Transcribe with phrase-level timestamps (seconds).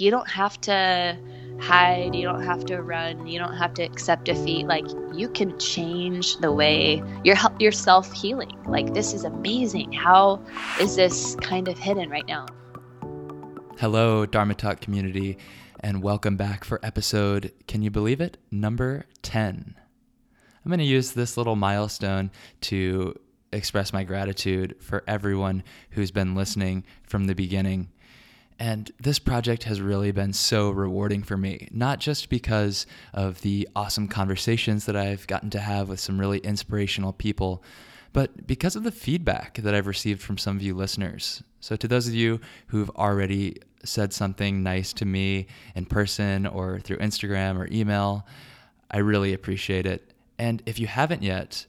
[0.00, 1.18] you don't have to
[1.60, 4.66] hide, you don't have to run, you don't have to accept defeat.
[4.66, 8.56] Like you can change the way you're you're self healing.
[8.66, 9.92] Like this is amazing.
[9.92, 10.42] How
[10.80, 12.46] is this kind of hidden right now?
[13.78, 15.36] Hello, Dharma Talk community,
[15.80, 18.38] and welcome back for episode, can you believe it?
[18.50, 19.74] Number 10.
[20.64, 22.30] I'm going to use this little milestone
[22.62, 23.18] to
[23.52, 27.90] express my gratitude for everyone who's been listening from the beginning.
[28.60, 33.66] And this project has really been so rewarding for me, not just because of the
[33.74, 37.64] awesome conversations that I've gotten to have with some really inspirational people,
[38.12, 41.42] but because of the feedback that I've received from some of you listeners.
[41.60, 46.80] So, to those of you who've already said something nice to me in person or
[46.80, 48.26] through Instagram or email,
[48.90, 50.12] I really appreciate it.
[50.38, 51.64] And if you haven't yet,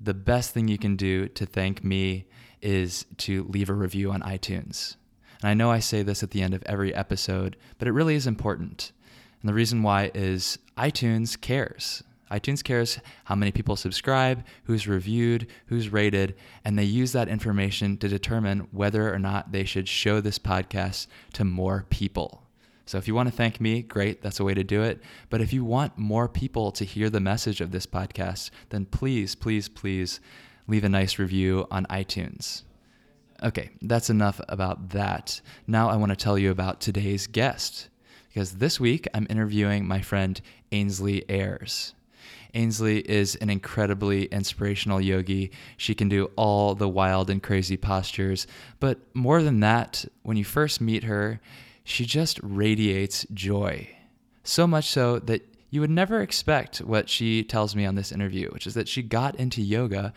[0.00, 2.24] the best thing you can do to thank me
[2.62, 4.96] is to leave a review on iTunes.
[5.42, 8.14] And I know I say this at the end of every episode, but it really
[8.14, 8.92] is important.
[9.40, 12.04] And the reason why is iTunes cares.
[12.30, 17.96] iTunes cares how many people subscribe, who's reviewed, who's rated, and they use that information
[17.98, 22.44] to determine whether or not they should show this podcast to more people.
[22.86, 25.02] So if you want to thank me, great, that's a way to do it.
[25.28, 29.34] But if you want more people to hear the message of this podcast, then please,
[29.34, 30.20] please, please
[30.68, 32.62] leave a nice review on iTunes.
[33.42, 35.40] Okay, that's enough about that.
[35.66, 37.88] Now I want to tell you about today's guest
[38.28, 40.40] because this week I'm interviewing my friend
[40.70, 41.94] Ainsley Ayres.
[42.54, 45.50] Ainsley is an incredibly inspirational yogi.
[45.76, 48.46] She can do all the wild and crazy postures,
[48.78, 51.40] but more than that, when you first meet her,
[51.82, 53.88] she just radiates joy.
[54.44, 58.50] So much so that you would never expect what she tells me on this interview,
[58.50, 60.12] which is that she got into yoga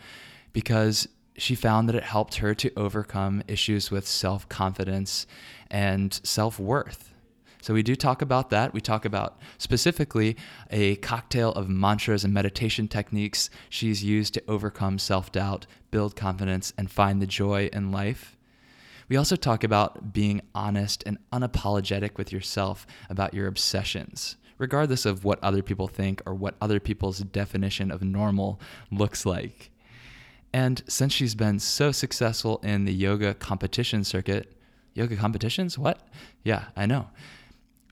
[0.52, 1.08] because
[1.38, 5.26] she found that it helped her to overcome issues with self confidence
[5.70, 7.12] and self worth.
[7.60, 8.72] So, we do talk about that.
[8.72, 10.36] We talk about specifically
[10.70, 16.72] a cocktail of mantras and meditation techniques she's used to overcome self doubt, build confidence,
[16.78, 18.36] and find the joy in life.
[19.08, 25.24] We also talk about being honest and unapologetic with yourself about your obsessions, regardless of
[25.24, 28.60] what other people think or what other people's definition of normal
[28.90, 29.70] looks like.
[30.52, 34.56] And since she's been so successful in the yoga competition circuit,
[34.94, 35.78] yoga competitions?
[35.78, 36.00] What?
[36.42, 37.10] Yeah, I know.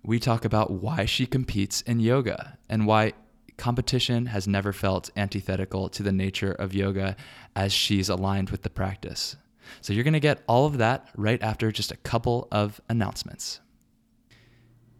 [0.02, 3.12] We talk about why she competes in yoga and why
[3.56, 7.16] competition has never felt antithetical to the nature of yoga
[7.54, 9.36] as she's aligned with the practice.
[9.80, 13.60] So you're going to get all of that right after just a couple of announcements.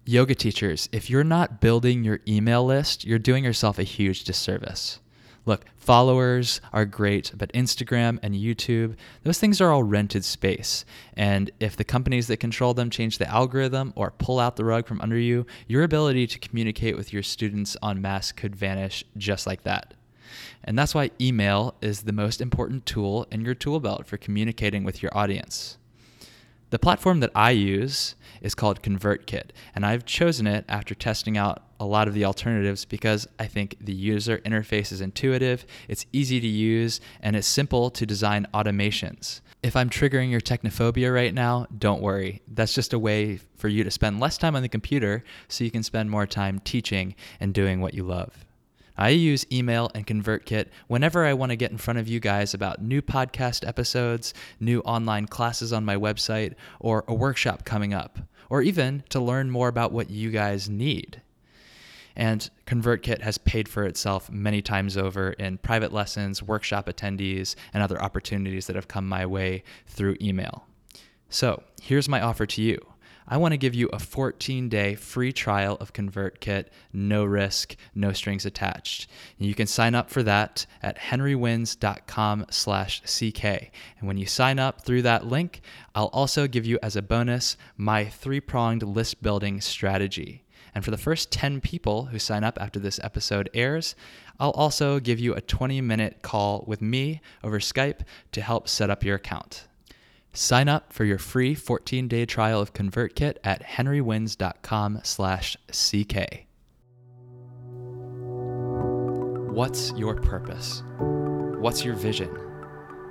[0.07, 5.01] Yoga teachers, if you're not building your email list, you're doing yourself a huge disservice.
[5.47, 10.85] Look, followers are great, but Instagram and YouTube, those things are all rented space.
[11.15, 14.87] And if the companies that control them change the algorithm or pull out the rug
[14.87, 19.47] from under you, your ability to communicate with your students en masse could vanish just
[19.47, 19.95] like that.
[20.65, 24.83] And that's why email is the most important tool in your tool belt for communicating
[24.83, 25.77] with your audience.
[26.71, 31.63] The platform that I use is called ConvertKit, and I've chosen it after testing out
[31.81, 36.41] a lot of the alternatives because I think the user interface is intuitive, it's easy
[36.41, 39.41] to use, and it's simple to design automations.
[39.63, 42.43] If I'm triggering your technophobia right now, don't worry.
[42.49, 45.71] That's just a way for you to spend less time on the computer so you
[45.71, 48.45] can spend more time teaching and doing what you love.
[48.97, 52.55] I use email and ConvertKit whenever I want to get in front of you guys
[52.55, 58.21] about new podcast episodes, new online classes on my website, or a workshop coming up,
[58.49, 61.23] or even to learn more about what you guys need.
[62.17, 67.83] And ConvertKit has paid for itself many times over in private lessons, workshop attendees, and
[67.83, 70.67] other opportunities that have come my way through email.
[71.29, 72.79] So here's my offer to you.
[73.27, 78.13] I want to give you a 14 day free trial of ConvertKit, no risk, no
[78.13, 79.09] strings attached.
[79.39, 83.45] You can sign up for that at henrywins.com slash CK.
[83.99, 85.63] And when you sign up through that link,
[85.95, 90.44] I'll also give you as a bonus my three pronged list building strategy.
[90.75, 93.95] And for the first 10 people who sign up after this episode airs,
[94.41, 98.01] I'll also give you a 20 minute call with me over Skype
[98.33, 99.69] to help set up your account.
[100.33, 106.47] Sign up for your free 14-day trial of ConvertKit at henrywins.com/slash CK.
[109.55, 110.83] What's your purpose?
[110.99, 112.31] What's your vision?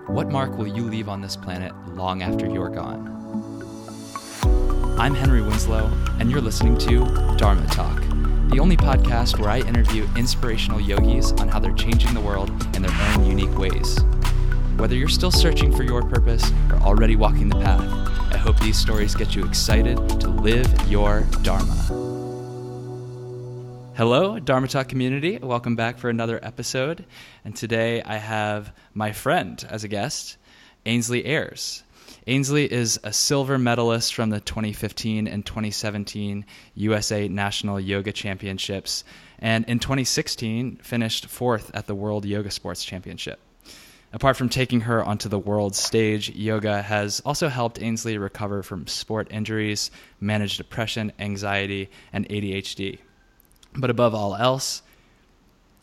[0.08, 3.23] What mark will you leave on this planet long after you're gone?
[4.98, 7.06] I'm Henry Winslow, and you're listening to
[7.36, 8.00] Dharma Talk,
[8.50, 12.84] the only podcast where I interview inspirational yogis on how they're changing the world in
[12.84, 14.00] their own unique ways.
[14.78, 17.82] Whether you're still searching for your purpose or already walking the path,
[18.34, 21.74] I hope these stories get you excited to live your Dharma.
[23.98, 25.40] Hello, Dharma Talk community.
[25.40, 27.04] Welcome back for another episode.
[27.44, 30.38] And today I have my friend as a guest,
[30.86, 31.84] Ainsley Ayres.
[32.26, 39.04] Ainsley is a silver medalist from the 2015 and 2017 USA National Yoga Championships,
[39.40, 43.40] and in 2016 finished fourth at the World Yoga Sports Championship.
[44.14, 48.88] Apart from taking her onto the world stage, yoga has also helped Ainsley recover from
[48.88, 49.92] sport injuries,
[50.22, 53.00] manage depression, anxiety, and ADHD.
[53.76, 54.84] But above all else,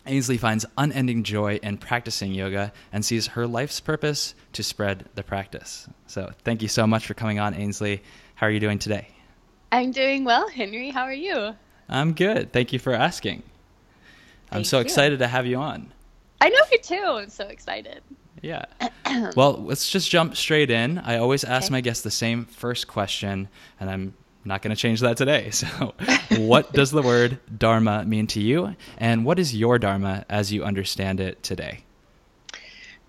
[0.06, 5.22] Ainsley finds unending joy in practicing yoga and sees her life's purpose to spread the
[5.22, 5.88] practice.
[6.06, 8.02] So, thank you so much for coming on, Ainsley.
[8.34, 9.08] How are you doing today?
[9.72, 10.90] I'm doing well, Henry.
[10.90, 11.54] How are you?
[11.88, 12.52] I'm good.
[12.52, 13.42] Thank you for asking.
[13.42, 14.84] Thank I'm so you.
[14.84, 15.92] excited to have you on.
[16.40, 17.04] I know you too.
[17.04, 18.02] I'm so excited.
[18.42, 18.64] Yeah.
[19.36, 20.98] well, let's just jump straight in.
[20.98, 21.72] I always ask okay.
[21.72, 23.48] my guests the same first question,
[23.78, 24.14] and I'm
[24.44, 25.50] not going to change that today.
[25.60, 25.94] So,
[26.38, 28.76] what does the word Dharma mean to you?
[28.98, 31.84] And what is your Dharma as you understand it today?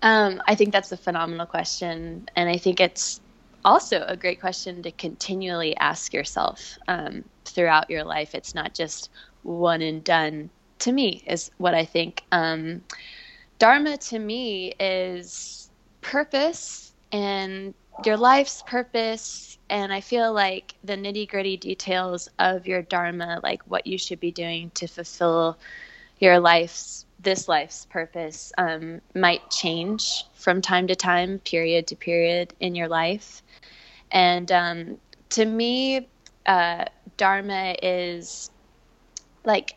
[0.02, 2.28] Um, I think that's a phenomenal question.
[2.36, 3.20] And I think it's
[3.64, 8.34] also a great question to continually ask yourself um, throughout your life.
[8.34, 9.10] It's not just
[9.42, 10.50] one and done,
[10.80, 12.24] to me, is what I think.
[12.32, 12.82] Um,
[13.58, 15.70] Dharma to me is
[16.00, 22.82] purpose and your life's purpose and I feel like the nitty gritty details of your
[22.82, 25.58] dharma, like what you should be doing to fulfill
[26.18, 32.52] your life's this life's purpose, um, might change from time to time, period to period
[32.60, 33.42] in your life.
[34.10, 34.98] And um,
[35.30, 36.08] to me,
[36.46, 36.84] uh,
[37.16, 38.50] dharma is
[39.44, 39.76] like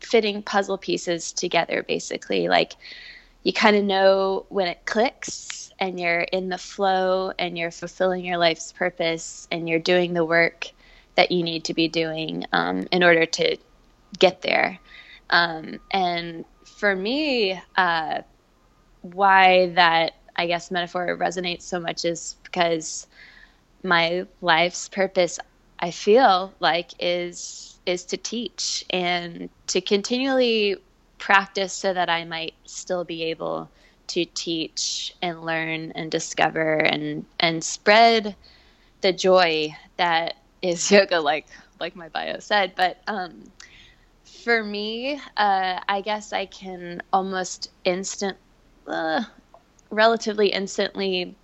[0.00, 2.48] fitting puzzle pieces together, basically.
[2.48, 2.72] Like
[3.42, 8.24] you kind of know when it clicks and you're in the flow and you're fulfilling
[8.24, 10.70] your life's purpose and you're doing the work
[11.16, 13.56] that you need to be doing um, in order to
[14.18, 14.78] get there.
[15.30, 18.22] Um, and for me, uh,
[19.02, 23.06] why that I guess metaphor resonates so much is because
[23.82, 25.38] my life's purpose,
[25.78, 30.76] I feel like, is is to teach and to continually
[31.20, 33.72] practice so that I might still be able
[34.08, 38.36] to teach and learn and discover and and spread
[39.02, 41.48] the joy that is yoga like
[41.80, 42.74] like my bio said.
[42.76, 43.52] But um,
[44.24, 48.38] for me uh, i guess i can almost instant
[48.88, 49.22] uh,
[49.90, 51.38] relatively instantly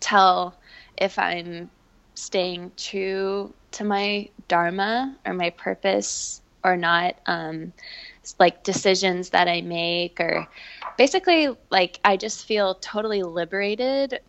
[0.00, 0.58] tell
[0.98, 1.70] if i'm
[2.14, 7.14] staying true to my dharma or my purpose or not.
[7.26, 7.72] Um,
[8.38, 10.48] like decisions that i make or
[10.98, 14.20] basically like I just feel totally liberated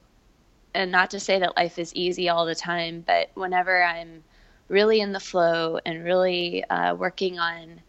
[0.74, 4.24] and not to say that life is easy all the time, but whenever I'm
[4.68, 7.82] really in the flow and really uh, working on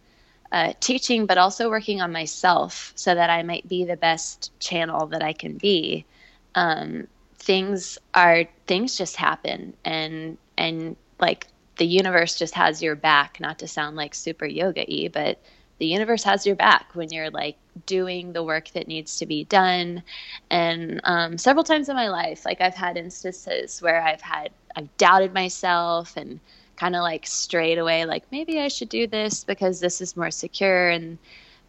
[0.51, 5.07] uh, teaching, but also working on myself so that I might be the best channel
[5.09, 6.07] that I can be.
[6.55, 7.07] Um,
[7.37, 11.47] things are things just happen, and and like
[11.77, 13.39] the universe just has your back.
[13.41, 15.39] Not to sound like super yoga-y, but
[15.81, 17.57] the universe has your back when you're like
[17.87, 20.03] doing the work that needs to be done.
[20.51, 24.95] And um, several times in my life, like I've had instances where I've had, I've
[24.99, 26.39] doubted myself and
[26.77, 30.31] kind of like strayed away, like maybe I should do this because this is more
[30.31, 30.91] secure.
[30.91, 31.17] And,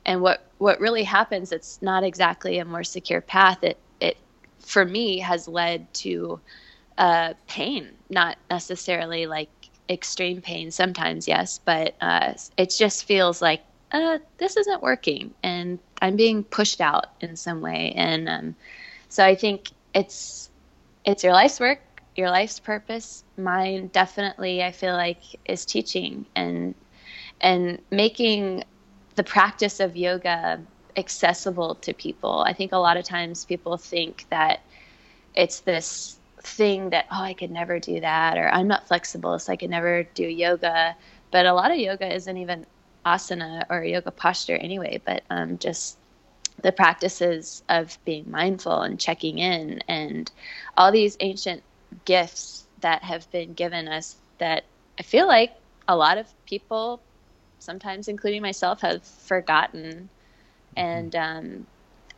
[0.06, 3.64] and what, what really happens, it's not exactly a more secure path.
[3.64, 4.18] It, it,
[4.60, 6.38] for me has led to
[6.98, 9.50] uh, pain, not necessarily like
[9.90, 15.80] extreme pain sometimes, yes, but uh, it just feels like uh, this isn't working and
[16.02, 17.94] I'm being pushed out in some way.
[17.96, 18.56] And um,
[19.10, 20.50] so I think it's
[21.06, 21.82] it's your life's work,
[22.16, 23.24] your life's purpose.
[23.38, 26.76] Mine definitely, I feel like, is teaching and
[27.40, 28.64] and making
[29.16, 30.62] the practice of yoga
[30.96, 32.44] accessible to people.
[32.46, 34.62] I think a lot of times people think that
[35.36, 39.54] it's this thing that oh I could never do that or I'm not flexible so
[39.54, 40.96] I could never do yoga.
[41.32, 42.66] But a lot of yoga isn't even
[43.06, 45.98] asana or yoga posture anyway, but um, just
[46.62, 50.32] the practices of being mindful and checking in and
[50.78, 51.64] all these ancient
[52.06, 54.64] gifts that have been given us that
[55.00, 55.52] I feel like
[55.88, 57.02] a lot of people,
[57.60, 60.10] sometimes including myself, have forgotten.
[60.76, 61.68] And um,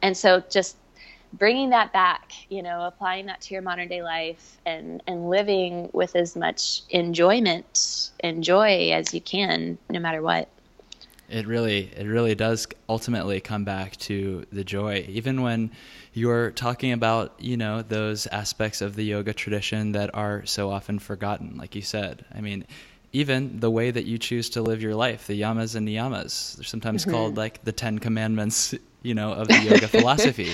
[0.01, 0.77] and so just
[1.33, 5.89] bringing that back, you know, applying that to your modern day life and and living
[5.93, 10.49] with as much enjoyment and joy as you can, no matter what.
[11.33, 15.03] It really, it really does ultimately come back to the joy.
[15.09, 15.71] Even when
[16.13, 20.99] you're talking about, you know, those aspects of the yoga tradition that are so often
[20.99, 22.23] forgotten, like you said.
[22.35, 22.67] I mean,
[23.13, 26.63] even the way that you choose to live your life, the yamas and niyamas, they're
[26.63, 27.11] sometimes mm-hmm.
[27.11, 30.51] called like the Ten Commandments, you know, of the yoga philosophy.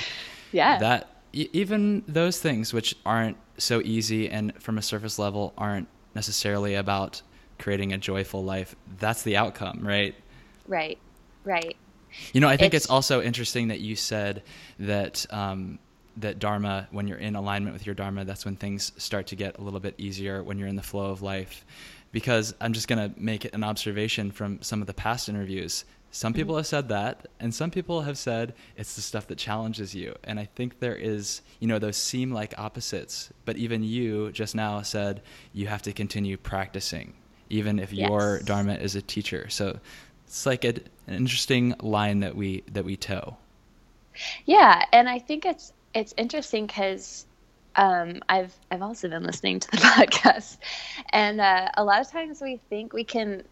[0.54, 0.80] Yeah.
[0.80, 6.76] That even those things, which aren't so easy and from a surface level aren't necessarily
[6.76, 7.22] about
[7.60, 10.16] creating a joyful life, that's the outcome, right?
[10.70, 10.98] Right,
[11.44, 11.76] right.
[12.32, 14.44] You know, I think it's, it's also interesting that you said
[14.80, 15.80] that um,
[16.18, 19.58] that dharma, when you're in alignment with your dharma, that's when things start to get
[19.58, 21.66] a little bit easier when you're in the flow of life.
[22.12, 25.86] Because I'm just going to make an observation from some of the past interviews.
[26.12, 29.94] Some people have said that, and some people have said it's the stuff that challenges
[29.94, 30.16] you.
[30.24, 33.32] And I think there is, you know, those seem like opposites.
[33.46, 35.22] But even you just now said
[35.54, 37.14] you have to continue practicing,
[37.52, 38.10] even if yes.
[38.10, 39.48] your dharma is a teacher.
[39.50, 39.80] So
[40.30, 40.76] it's like a,
[41.08, 43.36] an interesting line that we that we toe.
[44.46, 47.26] Yeah, and I think it's it's interesting because
[47.76, 50.58] um, I've I've also been listening to the podcast,
[51.10, 53.44] and uh, a lot of times we think we can.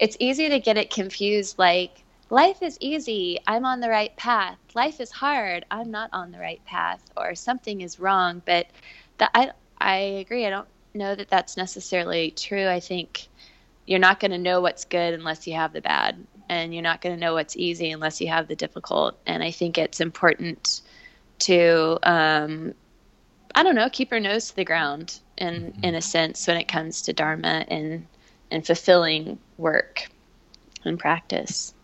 [0.00, 1.56] It's easy to get it confused.
[1.56, 4.58] Like life is easy, I'm on the right path.
[4.74, 8.42] Life is hard, I'm not on the right path, or something is wrong.
[8.44, 8.66] But
[9.20, 10.46] I I agree.
[10.46, 12.66] I don't know that that's necessarily true.
[12.66, 13.28] I think
[13.86, 16.16] you're not going to know what's good unless you have the bad
[16.48, 19.50] and you're not going to know what's easy unless you have the difficult and i
[19.50, 20.80] think it's important
[21.38, 22.74] to um,
[23.54, 25.84] i don't know keep your nose to the ground in mm-hmm.
[25.84, 28.06] in a sense when it comes to dharma and
[28.50, 30.08] and fulfilling work
[30.84, 31.74] and practice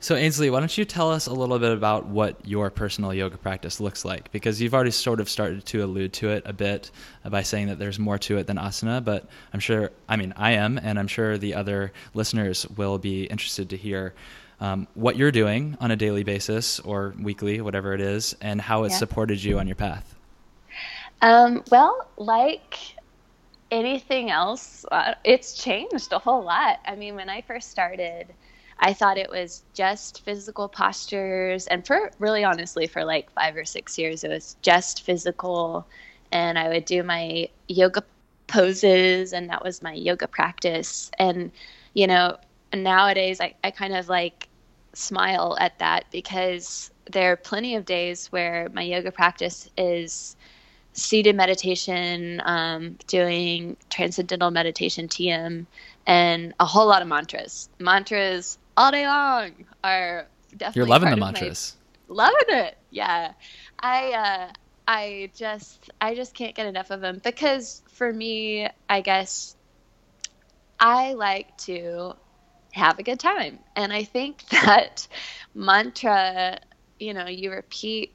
[0.00, 3.36] so, Ainsley, why don't you tell us a little bit about what your personal yoga
[3.36, 4.32] practice looks like?
[4.32, 6.90] Because you've already sort of started to allude to it a bit
[7.28, 10.52] by saying that there's more to it than asana, but I'm sure, I mean, I
[10.52, 14.14] am, and I'm sure the other listeners will be interested to hear
[14.60, 18.84] um, what you're doing on a daily basis or weekly, whatever it is, and how
[18.84, 18.96] it yeah.
[18.96, 20.14] supported you on your path.
[21.22, 22.78] Um, well, like
[23.70, 26.80] anything else, uh, it's changed a whole lot.
[26.86, 28.28] I mean, when I first started,
[28.80, 31.66] I thought it was just physical postures.
[31.66, 35.86] And for really honestly, for like five or six years, it was just physical.
[36.32, 38.02] And I would do my yoga
[38.46, 41.10] poses, and that was my yoga practice.
[41.18, 41.52] And,
[41.94, 42.38] you know,
[42.74, 44.48] nowadays I, I kind of like
[44.94, 50.36] smile at that because there are plenty of days where my yoga practice is
[50.92, 55.66] seated meditation, um, doing transcendental meditation, TM,
[56.06, 57.68] and a whole lot of mantras.
[57.78, 59.52] Mantras all day long
[59.84, 61.76] are definitely You're loving the mantras.
[62.08, 62.78] My, loving it.
[62.88, 63.32] Yeah.
[63.78, 64.52] I uh
[64.88, 69.54] I just I just can't get enough of them because for me, I guess
[70.80, 72.14] I like to
[72.72, 73.58] have a good time.
[73.76, 75.06] And I think that
[75.54, 76.58] mantra,
[76.98, 78.14] you know, you repeat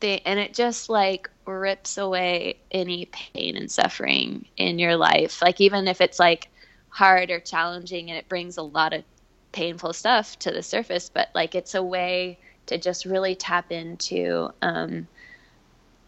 [0.00, 5.42] the and it just like rips away any pain and suffering in your life.
[5.42, 6.48] Like even if it's like
[6.88, 9.04] hard or challenging and it brings a lot of
[9.56, 14.50] painful stuff to the surface, but like it's a way to just really tap into
[14.60, 15.08] um,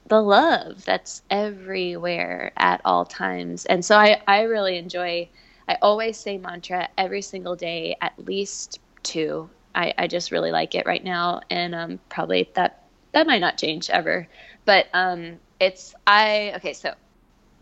[0.08, 3.64] the love that's everywhere at all times.
[3.64, 5.30] And so I, I really enjoy,
[5.66, 9.48] I always say mantra every single day, at least two.
[9.74, 11.40] I, I just really like it right now.
[11.48, 14.28] And um, probably that, that might not change ever.
[14.66, 16.92] But um, it's, I, okay, so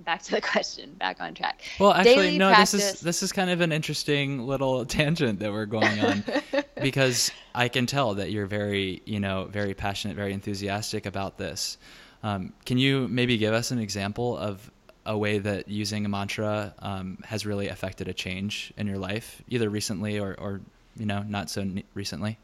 [0.01, 1.63] back to the question, back on track.
[1.79, 2.49] Well, actually, Daily no.
[2.49, 2.73] Practice.
[2.73, 6.25] This is this is kind of an interesting little tangent that we're going on
[6.81, 11.79] because I can tell that you're very, you know, very passionate, very enthusiastic about this.
[12.23, 14.71] Um, can you maybe give us an example of
[15.05, 19.43] a way that using a mantra um, has really affected a change in your life,
[19.49, 20.61] either recently or, or
[20.97, 22.39] you know, not so recently?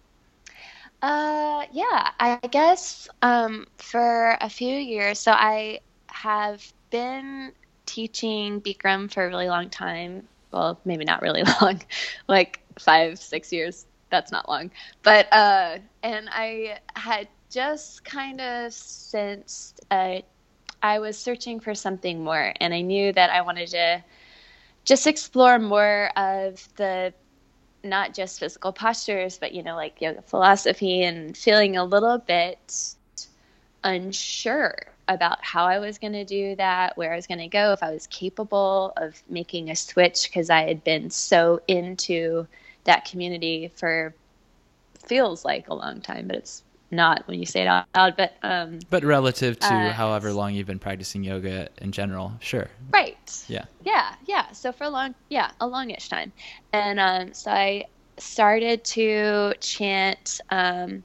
[1.03, 5.19] Uh, yeah, I guess um, for a few years.
[5.19, 7.53] So I have been
[7.87, 10.29] teaching Bikram for a really long time.
[10.53, 11.81] Well, maybe not really long,
[12.29, 13.87] like five, six years.
[14.11, 14.71] That's not long.
[15.03, 20.21] But, uh, and I had just kind of sensed uh,
[20.83, 24.03] I was searching for something more, and I knew that I wanted to
[24.85, 27.15] just explore more of the
[27.85, 32.95] not just physical postures, but you know, like yoga philosophy, and feeling a little bit
[33.85, 37.73] unsure about how I was going to do that, where I was going to go,
[37.73, 42.47] if I was capable of making a switch because I had been so into
[42.85, 44.15] that community for
[45.07, 48.17] feels like a long time, but it's not when you say it out loud.
[48.17, 52.69] But um, but relative to uh, however long you've been practicing yoga in general, sure.
[52.93, 53.45] Right.
[53.49, 53.65] Yeah.
[53.85, 54.53] Yeah, yeah.
[54.53, 56.33] So for a long, yeah, a longish time,
[56.73, 57.85] and um, so I
[58.19, 61.03] started to chant um,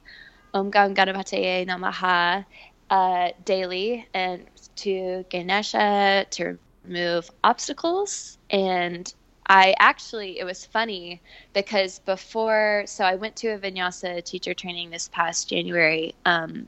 [0.54, 2.46] Om Gam Ganapataye Namaha
[2.89, 4.46] uh, daily and
[4.77, 8.38] to Ganesha to remove obstacles.
[8.50, 9.12] And
[9.48, 11.22] I actually, it was funny
[11.53, 16.67] because before, so I went to a vinyasa teacher training this past January, um,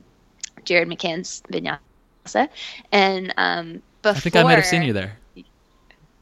[0.64, 2.48] Jared McCann's vinyasa.
[2.92, 4.16] And um, before.
[4.16, 5.18] I think I might have seen you there.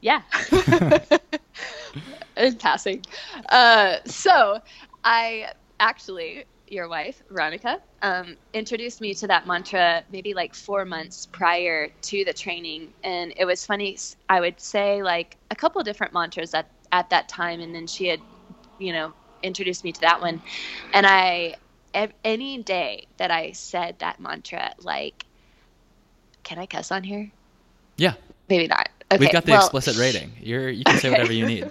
[0.01, 0.23] Yeah.
[2.37, 3.03] In passing.
[3.49, 4.61] Uh, so
[5.03, 5.49] I
[5.81, 11.89] actually your wife, Veronica, um, introduced me to that mantra maybe like four months prior
[12.03, 12.93] to the training.
[13.03, 13.99] And it was funny.
[14.29, 17.61] I would say like a couple different mantras at, at that time.
[17.61, 18.21] And then she had,
[18.79, 20.43] you know, introduced me to that one.
[20.93, 21.57] And I,
[22.25, 25.25] any day that I said that mantra, like,
[26.43, 27.31] can I cuss on here?
[27.97, 28.15] Yeah.
[28.49, 28.89] Maybe not.
[29.11, 30.33] Okay, We've got the well, explicit rating.
[30.41, 31.71] You're you can say whatever you need.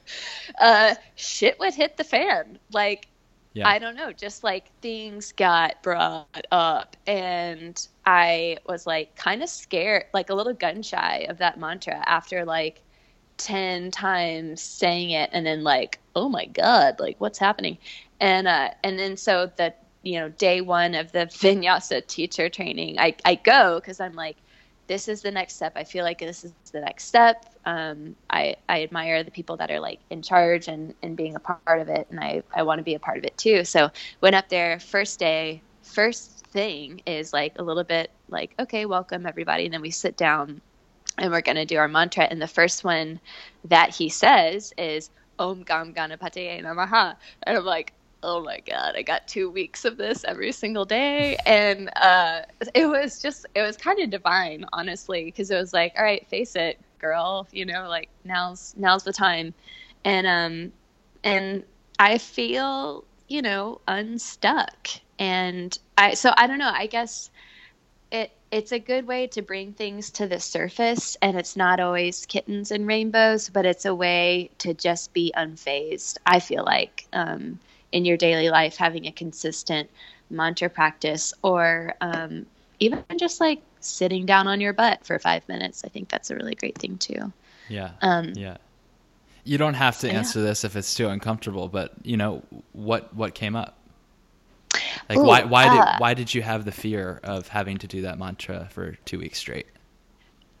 [0.60, 2.58] uh, shit would hit the fan.
[2.72, 3.08] Like
[3.54, 3.68] yeah.
[3.68, 9.48] I don't know, just like things got brought up and I was like kind of
[9.48, 12.82] scared, like a little gun shy of that mantra after like
[13.38, 17.78] 10 times saying it and then like, oh my God, like what's happening?
[18.20, 22.98] And, uh, and then so the, you know, day one of the vinyasa teacher training,
[22.98, 24.38] I, I go cause I'm like,
[24.88, 25.72] this is the next step.
[25.76, 27.44] I feel like this is the next step.
[27.68, 31.40] Um, I, I admire the people that are like in charge and, and being a
[31.40, 32.08] part of it.
[32.10, 33.64] And I, I want to be a part of it too.
[33.64, 33.90] So
[34.22, 39.26] went up there first day, first thing is like a little bit like, okay, welcome
[39.26, 39.66] everybody.
[39.66, 40.62] And then we sit down
[41.18, 42.24] and we're going to do our mantra.
[42.24, 43.20] And the first one
[43.64, 47.16] that he says is Om Gam Ganapataye Namaha.
[47.42, 47.92] And I'm like,
[48.24, 52.42] oh my god i got two weeks of this every single day and uh,
[52.74, 56.26] it was just it was kind of divine honestly because it was like all right
[56.28, 59.54] face it girl you know like now's now's the time.
[60.04, 60.72] And um
[61.24, 61.64] and
[61.98, 64.88] i feel you know unstuck.
[65.18, 67.30] And i so i don't know i guess
[68.10, 72.24] it it's a good way to bring things to the surface and it's not always
[72.26, 77.58] kittens and rainbows but it's a way to just be unfazed i feel like um
[77.92, 79.88] in your daily life, having a consistent
[80.30, 82.46] mantra practice, or um,
[82.80, 85.84] even just like sitting down on your butt for five minutes.
[85.84, 87.32] I think that's a really great thing too.
[87.68, 87.90] Yeah.
[88.02, 88.56] Um, yeah.
[89.44, 93.34] You don't have to answer this if it's too uncomfortable, but you know what what
[93.34, 93.78] came up?
[95.08, 97.86] Like Ooh, why why uh, did why did you have the fear of having to
[97.86, 99.66] do that mantra for two weeks straight?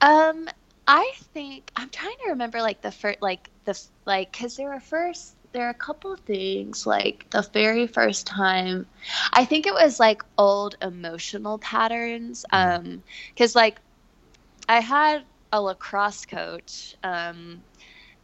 [0.00, 0.48] Um,
[0.88, 4.80] I think I'm trying to remember like the first like the like because there were
[4.80, 8.86] first there are a couple of things like the very first time
[9.32, 12.86] i think it was like old emotional patterns mm-hmm.
[12.86, 13.02] um
[13.34, 13.80] because like
[14.68, 17.62] i had a lacrosse coach um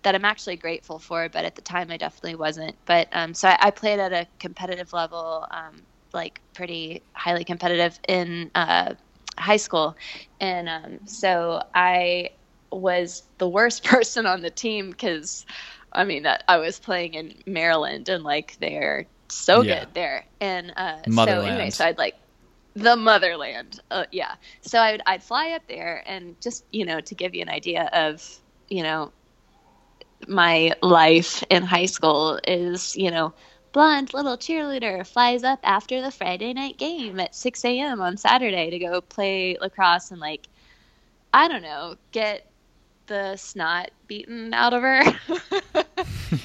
[0.02, 3.48] that i'm actually grateful for but at the time i definitely wasn't but um so
[3.48, 8.94] i, I played at a competitive level um like pretty highly competitive in uh
[9.38, 9.96] high school
[10.40, 12.30] and um so i
[12.80, 15.46] was the worst person on the team because
[15.94, 19.80] I mean, that I was playing in Maryland and like they're so yeah.
[19.80, 20.26] good there.
[20.40, 22.16] And uh, so anyway, so I'd like
[22.74, 23.80] the motherland.
[23.90, 24.34] Uh, yeah.
[24.62, 27.88] So I'd, I'd fly up there and just, you know, to give you an idea
[27.92, 28.26] of,
[28.68, 29.12] you know,
[30.26, 33.32] my life in high school is, you know,
[33.72, 38.00] blonde little cheerleader flies up after the Friday night game at 6 a.m.
[38.00, 40.48] on Saturday to go play lacrosse and like,
[41.32, 42.46] I don't know, get
[43.06, 45.02] the snot beaten out of her.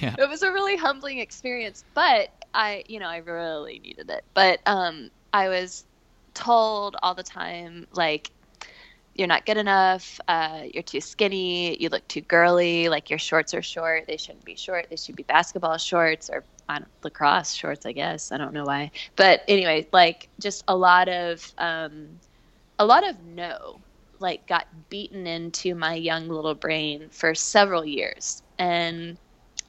[0.01, 0.15] yeah.
[0.17, 4.23] It was a really humbling experience, but I, you know, I really needed it.
[4.33, 5.85] But um, I was
[6.33, 8.31] told all the time, like,
[9.15, 10.19] you're not good enough.
[10.29, 11.75] Uh, you're too skinny.
[11.81, 12.87] You look too girly.
[12.87, 14.05] Like your shorts are short.
[14.07, 14.87] They shouldn't be short.
[14.89, 16.45] They should be basketball shorts or
[17.03, 18.31] lacrosse shorts, I guess.
[18.31, 18.91] I don't know why.
[19.17, 22.07] But anyway, like just a lot of um,
[22.77, 23.81] a lot of no
[24.21, 28.43] like got beaten into my young little brain for several years.
[28.57, 29.17] And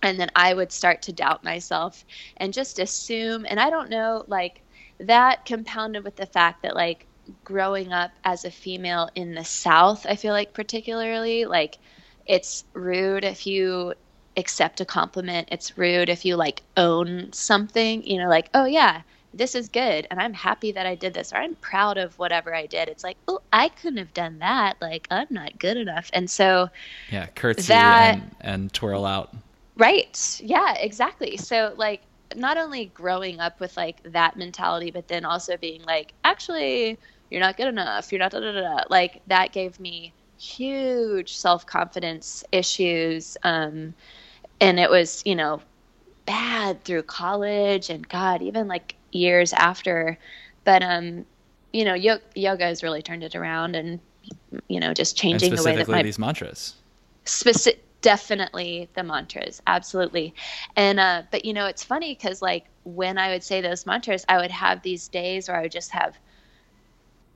[0.03, 2.05] and then I would start to doubt myself
[2.39, 4.63] and just assume and I don't know like
[5.01, 7.07] that compounded with the fact that like
[7.45, 11.79] growing up as a female in the south I feel like particularly like
[12.27, 13.95] it's rude if you
[14.37, 15.49] accept a compliment.
[15.51, 20.07] It's rude if you like own something you know like oh yeah this is good
[20.11, 22.88] and i'm happy that i did this or i'm proud of whatever i did.
[22.88, 24.77] It's like oh i couldn't have done that.
[24.81, 26.11] Like i'm not good enough.
[26.12, 26.69] And so
[27.11, 29.35] yeah curtsy that, and, and twirl out.
[29.77, 30.40] Right.
[30.43, 31.37] Yeah exactly.
[31.37, 32.03] So like
[32.37, 36.99] not only growing up with like that mentality but then also being like actually
[37.31, 38.11] you're not good enough.
[38.11, 38.85] You're not da, da, da, da.
[38.90, 43.93] like that gave me huge self-confidence issues um
[44.59, 45.61] and it was you know
[46.25, 50.18] bad through college and God even like years after.
[50.64, 51.25] But um,
[51.73, 54.01] you know, yo- yoga has really turned it around and
[54.68, 56.75] you know just changing the way that my these mantras.
[57.25, 60.35] Specific, definitely the mantras, absolutely.
[60.77, 64.25] And uh, but you know, it's funny because like when I would say those mantras,
[64.29, 66.16] I would have these days where I would just have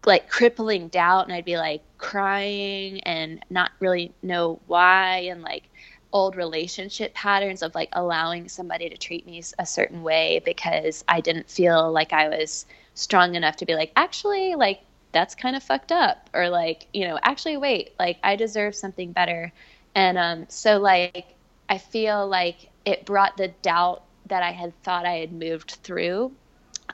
[0.06, 5.70] like crippling doubt and I'd be like crying and not really know why and like
[6.14, 11.20] old relationship patterns of like allowing somebody to treat me a certain way because I
[11.20, 15.62] didn't feel like I was strong enough to be like, actually, like that's kind of
[15.62, 16.30] fucked up.
[16.32, 19.52] Or like, you know, actually, wait, like I deserve something better.
[19.96, 21.26] And um, so, like,
[21.68, 26.32] I feel like it brought the doubt that I had thought I had moved through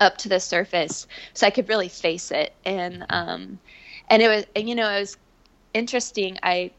[0.01, 2.55] up to the surface so I could really face it.
[2.65, 3.59] And, um,
[4.09, 5.17] and it was, you know, it was
[5.75, 6.39] interesting.
[6.43, 6.71] I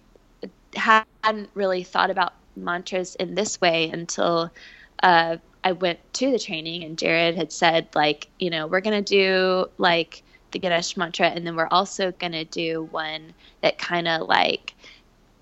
[1.24, 4.52] hadn't really thought about mantras in this way until
[5.04, 9.04] uh, I went to the training and Jared had said, like, you know, we're going
[9.04, 13.78] to do like the Ganesh mantra, and then we're also going to do one that
[13.78, 14.74] kind of like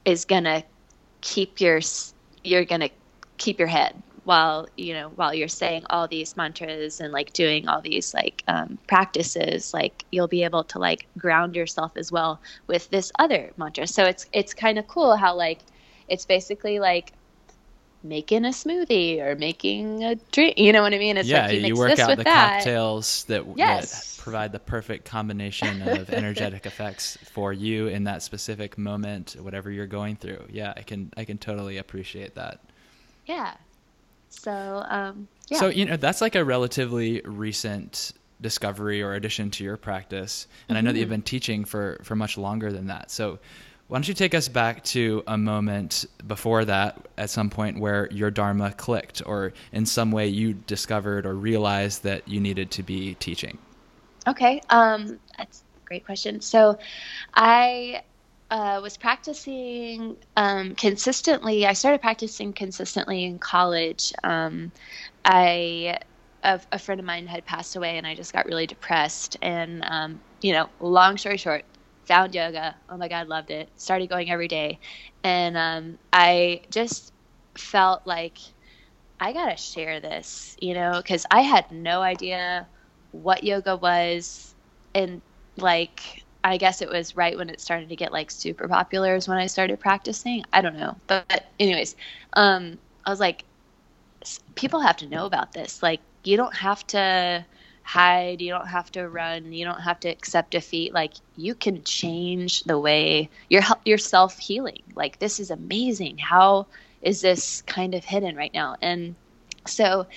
[0.06, 0.64] is going to
[1.22, 1.80] keep your,
[2.44, 2.90] you're going to
[3.38, 7.68] keep your head while you know while you're saying all these mantras and like doing
[7.68, 12.40] all these like um, practices like you'll be able to like ground yourself as well
[12.68, 13.88] with this other mantra.
[13.88, 15.62] So it's it's kind of cool how like
[16.10, 17.14] it's basically like
[18.02, 21.56] making a smoothie or making a drink you know what i mean it's yeah like
[21.56, 22.56] you, you work out the that.
[22.56, 24.16] cocktails that, yes.
[24.16, 29.70] that provide the perfect combination of energetic effects for you in that specific moment whatever
[29.70, 32.62] you're going through yeah i can i can totally appreciate that
[33.26, 33.54] yeah
[34.30, 35.60] so, um, yeah.
[35.60, 40.48] So, you know, that's like a relatively recent discovery or addition to your practice.
[40.68, 40.78] And mm-hmm.
[40.78, 41.14] I know that you've mm-hmm.
[41.16, 43.12] been teaching for, for much longer than that.
[43.12, 43.40] So,
[43.90, 48.08] why don't you take us back to a moment before that, at some point where
[48.12, 52.84] your Dharma clicked, or in some way you discovered or realized that you needed to
[52.84, 53.58] be teaching?
[54.28, 56.40] Okay, um, that's a great question.
[56.40, 56.78] So,
[57.34, 58.04] I
[58.52, 61.66] uh, was practicing um, consistently.
[61.66, 64.14] I started practicing consistently in college.
[64.24, 64.72] Um,
[65.26, 65.98] I
[66.44, 69.38] a, a, friend of mine had passed away, and I just got really depressed.
[69.42, 71.64] And um, you know, long story short,
[72.10, 72.78] found yoga.
[72.90, 73.72] Oh my god, loved it.
[73.78, 74.82] Started going every day,
[75.24, 77.14] and um, I just
[77.58, 78.40] felt like
[79.20, 82.70] I gotta share this, you know, because I had no idea
[83.12, 84.56] what yoga was,
[84.96, 85.22] and
[85.58, 86.02] like
[86.44, 89.38] I guess it was right when it started to get like super popular is when
[89.38, 90.44] I started practicing.
[90.54, 90.98] I don't know.
[91.08, 91.96] But, but anyways,
[92.34, 93.46] um, I was like,
[94.56, 95.82] people have to know about this.
[95.84, 97.46] Like, you don't have to
[97.90, 100.94] hide, you don't have to run, you don't have to accept defeat.
[100.94, 104.84] Like, you can change the way you're, you're self healing.
[104.96, 106.20] Like, this is amazing.
[106.20, 106.68] How
[107.02, 108.76] is this kind of hidden right now?
[108.82, 109.16] And
[109.68, 110.08] so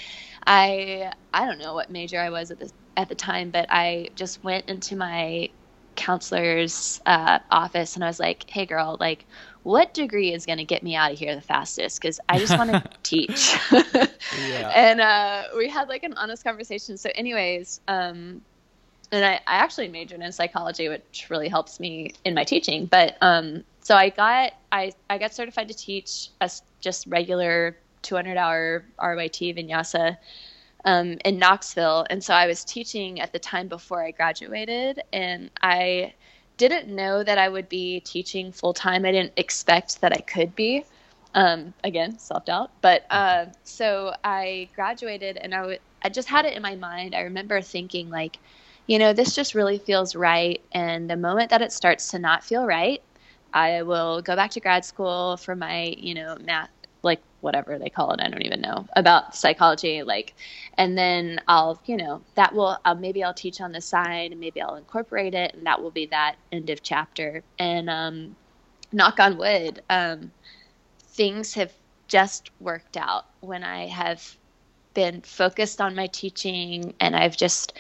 [0.46, 4.10] I, I don't know what major I was at the, at the time, but I
[4.16, 5.48] just went into my
[5.96, 9.26] counselor's uh, office and I was like, hey, girl, like,
[9.62, 12.00] what degree is going to get me out of here the fastest?
[12.00, 13.56] Because I just want to teach.
[13.70, 14.72] yeah.
[14.74, 16.96] And uh, we had like an honest conversation.
[16.96, 18.42] So, anyways, um,
[19.12, 22.86] and I, I actually majored in psychology, which really helps me in my teaching.
[22.86, 28.36] But um, so I got I, I got certified to teach a just regular 200
[28.36, 30.16] hour RYT vinyasa
[30.84, 32.06] um, in Knoxville.
[32.10, 36.14] And so I was teaching at the time before I graduated, and I
[36.68, 39.04] didn't know that I would be teaching full time.
[39.04, 40.84] I didn't expect that I could be.
[41.34, 42.70] Um, again, self doubt.
[42.82, 47.14] But uh, so I graduated, and I, w- I just had it in my mind.
[47.14, 48.38] I remember thinking, like,
[48.86, 50.60] you know, this just really feels right.
[50.72, 53.00] And the moment that it starts to not feel right,
[53.52, 56.70] I will go back to grad school for my, you know, math
[57.42, 60.34] whatever they call it i don't even know about psychology like
[60.78, 64.40] and then i'll you know that will uh, maybe i'll teach on the side and
[64.40, 67.42] maybe i'll incorporate it and that will be that end of chapter.
[67.58, 68.36] And um,
[68.92, 70.30] knock on wood um,
[71.00, 71.72] things have
[72.08, 73.24] just worked out.
[73.40, 74.36] When i have
[74.94, 77.72] been focused on my teaching and i've just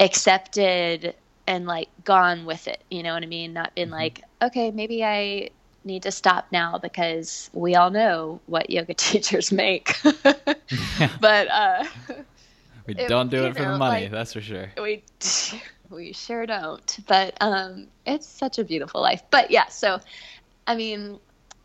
[0.00, 1.14] accepted
[1.46, 3.52] and like gone with it you know what i mean?
[3.52, 3.94] Not been mm-hmm.
[3.94, 5.50] like okay maybe i
[5.86, 9.96] need to stop now because we all know what yoga teachers make.
[10.02, 11.84] but uh,
[12.86, 14.70] we don't do it, it for know, the money, like, that's for sure.
[14.80, 15.02] We
[15.90, 16.98] we sure don't.
[17.06, 19.22] But um, it's such a beautiful life.
[19.30, 20.00] But yeah, so
[20.66, 21.18] I mean,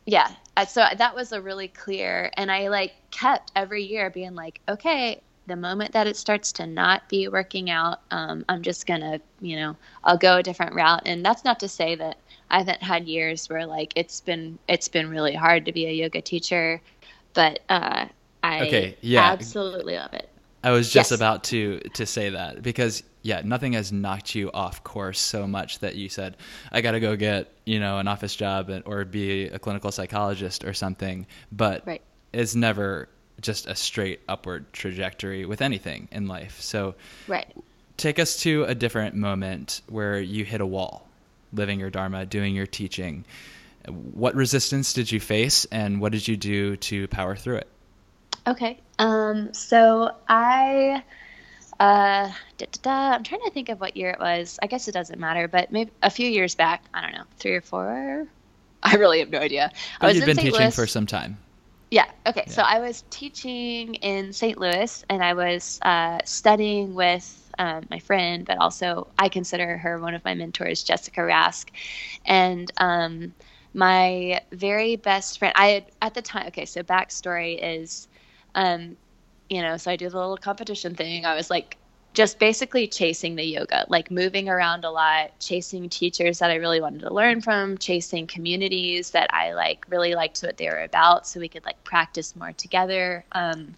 [0.05, 0.29] yeah.
[0.67, 5.21] So that was a really clear, and I like kept every year being like, okay,
[5.47, 9.55] the moment that it starts to not be working out, um, I'm just gonna, you
[9.55, 11.01] know, I'll go a different route.
[11.05, 12.17] And that's not to say that
[12.51, 15.91] I haven't had years where like it's been it's been really hard to be a
[15.93, 16.83] yoga teacher,
[17.35, 18.07] but uh,
[18.43, 19.35] I Okay, yeah.
[19.41, 20.29] absolutely love it.
[20.63, 21.11] I was just Yes.
[21.11, 25.79] about to to say that because yeah, nothing has knocked you off course so much
[25.79, 26.37] that you said
[26.71, 29.91] I got to go get you know an office job and, or be a clinical
[29.91, 31.25] psychologist or something.
[31.51, 32.01] But Right.
[32.31, 33.09] it's never
[33.41, 36.61] just a straight upward trajectory with anything in life.
[36.61, 36.95] So
[37.27, 37.55] Right.
[37.97, 41.10] take us to a different moment where you hit a wall,
[41.53, 43.25] living your dharma, doing your teaching.
[43.87, 47.67] What resistance did you face, and what did you do to power through it?
[48.47, 48.79] Okay.
[48.99, 51.03] Um, so I,
[51.79, 54.59] uh, da, da, da, I'm trying to think of what year it was.
[54.61, 56.83] I guess it doesn't matter, but maybe a few years back.
[56.93, 58.27] I don't know, three or four.
[58.83, 59.71] I really have no idea.
[59.99, 60.45] I But was you've been St.
[60.47, 60.75] teaching Louis.
[60.75, 61.37] for some time.
[61.91, 62.09] Yeah.
[62.25, 62.45] Okay.
[62.47, 64.57] So I was teaching in St.
[64.57, 69.99] Louis, and I was uh, studying with um, my friend, but also I consider her
[69.99, 71.69] one of my mentors, Jessica Rask,
[72.25, 73.33] and um,
[73.73, 75.53] my very best friend.
[75.55, 76.47] I had at the time.
[76.47, 76.65] Okay.
[76.65, 78.07] So backstory is,
[78.55, 78.97] um,
[79.49, 81.25] you know, so I do the little competition thing.
[81.25, 81.77] I was like
[82.13, 86.81] just basically chasing the yoga, like moving around a lot, chasing teachers that I really
[86.81, 91.25] wanted to learn from, chasing communities that I like really liked what they were about,
[91.25, 93.25] so we could like practice more together.
[93.31, 93.77] Um,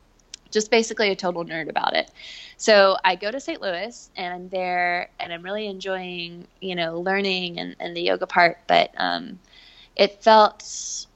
[0.54, 2.12] just basically a total nerd about it.
[2.58, 3.62] So I go to St.
[3.62, 8.28] Louis and I'm there and I'm really enjoying, you know, learning and, and the yoga
[8.28, 9.40] part, but um,
[9.96, 10.64] it felt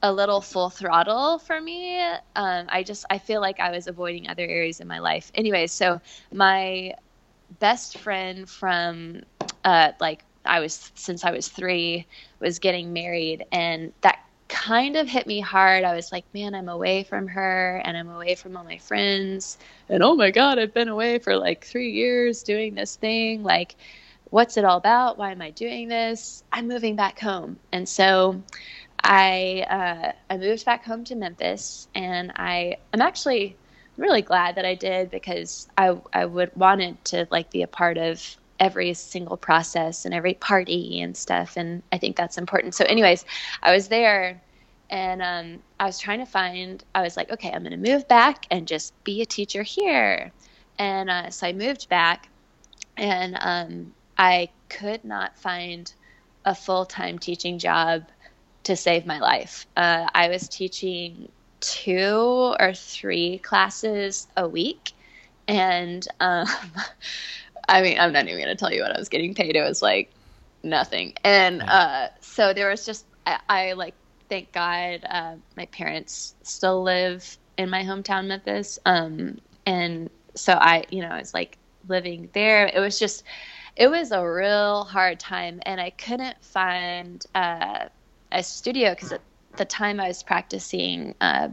[0.02, 2.00] a little full throttle for me.
[2.36, 5.32] Um, I just I feel like I was avoiding other areas in my life.
[5.34, 6.00] Anyway, so
[6.32, 6.94] my
[7.60, 9.22] best friend from
[9.64, 12.06] uh, like I was since I was three
[12.40, 14.18] was getting married, and that
[14.48, 15.84] kind of hit me hard.
[15.84, 19.58] I was like, man, I'm away from her, and I'm away from all my friends,
[19.88, 23.42] and oh my god, I've been away for like three years doing this thing.
[23.42, 23.76] Like,
[24.30, 25.18] what's it all about?
[25.18, 26.42] Why am I doing this?
[26.52, 28.42] I'm moving back home, and so.
[29.04, 33.56] I uh, I moved back home to Memphis, and I I'm actually
[33.96, 37.98] really glad that I did because I I would wanted to like be a part
[37.98, 42.74] of every single process and every party and stuff, and I think that's important.
[42.74, 43.24] So, anyways,
[43.62, 44.40] I was there,
[44.90, 46.82] and um, I was trying to find.
[46.94, 50.32] I was like, okay, I'm going to move back and just be a teacher here,
[50.78, 52.28] and uh, so I moved back,
[52.96, 55.92] and um, I could not find
[56.44, 58.04] a full time teaching job
[58.64, 59.66] to save my life.
[59.76, 64.92] Uh, I was teaching two or three classes a week.
[65.46, 66.46] And um,
[67.68, 69.54] I mean, I'm not even going to tell you what I was getting paid.
[69.56, 70.10] It was like
[70.62, 71.14] nothing.
[71.24, 73.94] And uh, so there was just, I, I like,
[74.28, 78.78] thank God uh, my parents still live in my hometown, Memphis.
[78.86, 82.66] Um, and so I, you know, I was like living there.
[82.66, 83.24] It was just,
[83.76, 85.60] it was a real hard time.
[85.66, 87.86] And I couldn't find uh,
[88.32, 89.22] a studio because at
[89.56, 91.48] the time I was practicing uh,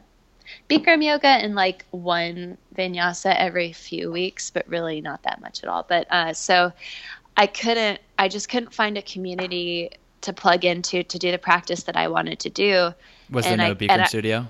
[0.69, 5.69] Bikram yoga and like one vinyasa every few weeks, but really not that much at
[5.69, 5.85] all.
[5.87, 6.71] But uh, so
[7.37, 11.83] I couldn't, I just couldn't find a community to plug into to do the practice
[11.83, 12.93] that I wanted to do.
[13.29, 14.47] Was there no I- Bikram I- studio?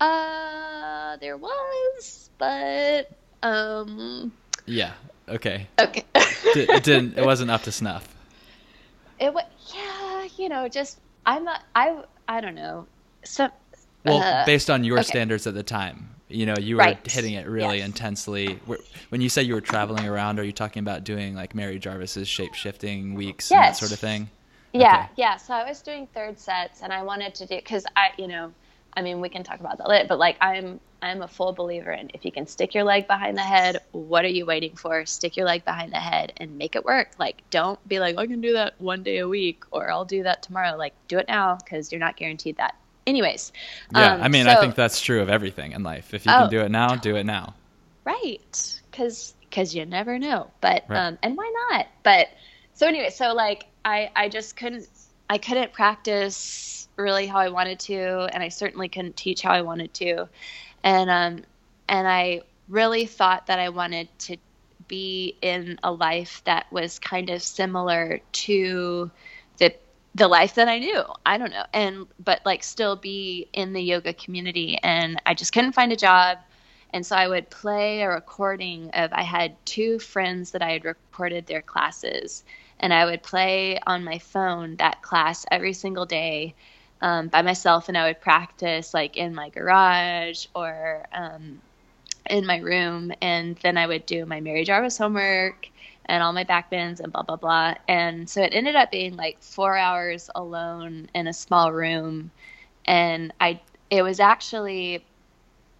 [0.00, 3.10] Uh, there was, but
[3.42, 4.32] um,
[4.66, 4.92] Yeah.
[5.28, 5.66] Okay.
[5.78, 6.04] okay.
[6.54, 7.18] D- it didn't.
[7.18, 8.08] It wasn't up to snuff.
[9.18, 12.86] it was, yeah, you know, just I'm not, I, I don't know.
[13.24, 13.48] So,
[14.04, 15.08] Well, uh, based on your okay.
[15.08, 17.06] standards at the time, you know, you were Right.
[17.06, 17.86] hitting it really Yes.
[17.86, 18.56] intensely.
[19.10, 22.28] When you say you were traveling around, are you talking about doing like Mary Jarvis's
[22.28, 24.30] shape shifting weeks and that sort of thing?
[24.72, 25.08] Yeah, Okay.
[25.16, 25.36] yeah.
[25.36, 28.52] So I was doing third sets, and I wanted to do because I, you know,
[28.94, 31.92] I mean, we can talk about that later, but like I'm, I'm a full believer
[31.92, 35.06] in if you can stick your leg behind the head, what are you waiting for?
[35.06, 37.12] Stick your leg behind the head and make it work.
[37.18, 40.22] Like, don't be like, I can do that one day a week, or I'll do
[40.24, 40.76] that tomorrow.
[40.76, 42.74] Like, do it now because you're not guaranteed that.
[43.08, 43.52] Anyways,
[43.90, 44.14] Yeah.
[44.14, 46.14] um, I mean, I think that's true of everything in life.
[46.14, 46.42] If you Oh.
[46.42, 47.54] can do it now, do it now.
[48.04, 50.98] right because because you never know but Right.
[51.08, 52.28] um and why not but
[52.72, 54.86] so anyway so like i i just couldn't
[55.28, 59.62] i couldn't practice really how i wanted to and i certainly couldn't teach how i
[59.62, 60.28] wanted to
[60.84, 61.44] and um
[61.88, 64.36] and i really thought that i wanted to
[64.86, 69.10] be in a life that was kind of similar to
[70.14, 71.02] the life that I knew.
[71.26, 71.64] I don't know.
[71.72, 75.96] And but like still be in the yoga community and I just couldn't find a
[75.96, 76.38] job.
[76.92, 80.84] And so I would play a recording of I had two friends that I had
[80.84, 82.44] recorded their classes
[82.80, 86.54] and I would play on my phone that class every single day
[87.02, 91.60] um, by myself and I would practice like in my garage or um,
[92.30, 95.68] in my room and then I would do my Mary Jarvis homework
[96.08, 97.74] and all my back bends and blah blah blah.
[97.88, 102.30] And so it ended up being like four hours alone in a small room.
[102.86, 105.04] And I it was actually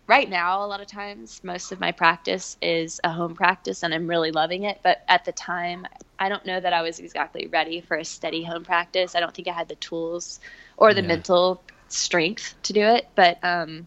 [0.08, 3.94] right now, a lot of times, most of my practice is a home practice and
[3.94, 4.80] I'm really loving it.
[4.82, 5.86] But at the time,
[6.18, 9.14] I don't know that I was exactly ready for a steady home practice.
[9.14, 10.40] I don't think I had the tools
[10.76, 11.08] or the yeah.
[11.08, 13.08] mental strength to do it.
[13.14, 13.86] But, um,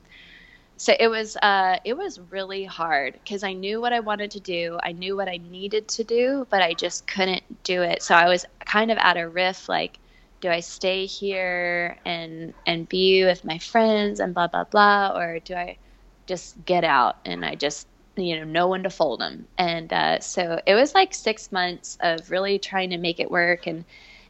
[0.82, 4.40] so it was uh, it was really hard because I knew what I wanted to
[4.40, 8.02] do, I knew what I needed to do, but I just couldn't do it.
[8.02, 10.00] So I was kind of at a riff, like,
[10.40, 15.38] do I stay here and and be with my friends and blah blah blah, or
[15.42, 15.78] do I
[16.26, 19.48] just get out and I just you know know when to fold them?
[19.60, 23.68] And uh, so it was like six months of really trying to make it work
[23.68, 23.86] and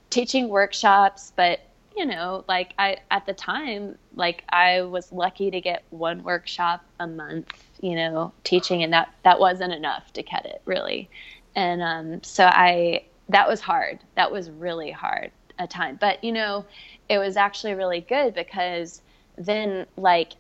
[0.10, 1.62] teaching workshops, but
[2.02, 6.84] you know, like I at the time, like I was lucky to get one workshop
[7.00, 11.12] a month, you know, teaching, and that that wasn't enough to cut it really.
[11.56, 14.00] And um, so I that was hard.
[14.16, 16.66] That was really hard a time, but you know,
[17.08, 19.04] it was actually really good because
[19.38, 20.32] then like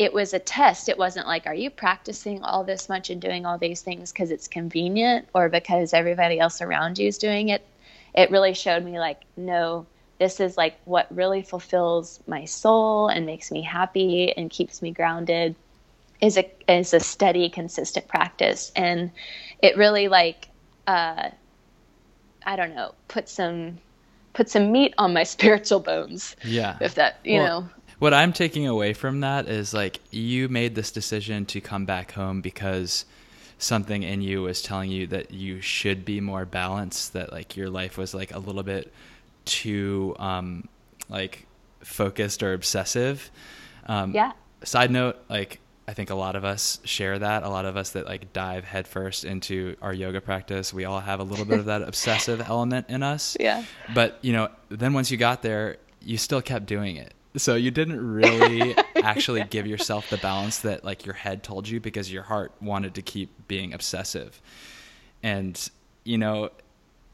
[0.00, 0.88] it was a test.
[0.88, 4.32] It wasn't like, are you practicing all this much and doing all these things because
[4.32, 7.64] it's convenient or because everybody else around you is doing it?
[8.16, 9.86] It really showed me like, no,
[10.18, 14.90] this is like what really fulfills my soul and makes me happy and keeps me
[14.90, 15.54] grounded
[16.20, 18.72] is a is a steady consistent practice.
[18.76, 19.10] And
[19.64, 20.48] it really like
[20.86, 21.30] uh
[22.44, 23.78] i don't know put some
[24.34, 26.76] put some meat on my spiritual bones yeah.
[26.80, 27.68] if that you well, know.
[27.98, 32.12] what i'm taking away from that is like you made this decision to come back
[32.12, 33.06] home because
[33.56, 37.70] something in you was telling you that you should be more balanced that like your
[37.70, 38.92] life was like a little bit
[39.44, 40.68] too um,
[41.08, 41.46] like
[41.80, 43.30] focused or obsessive.
[43.86, 44.32] Um, yeah.
[44.62, 47.42] Side note, like I think a lot of us share that.
[47.42, 51.20] A lot of us that like dive headfirst into our yoga practice, we all have
[51.20, 53.36] a little bit of that obsessive element in us.
[53.38, 53.64] Yeah.
[53.92, 57.12] But you know, then once you got there, you still kept doing it.
[57.36, 61.80] So you didn't really actually give yourself the balance that like your head told you
[61.80, 64.40] because your heart wanted to keep being obsessive.
[65.22, 65.68] And
[66.04, 66.50] you know,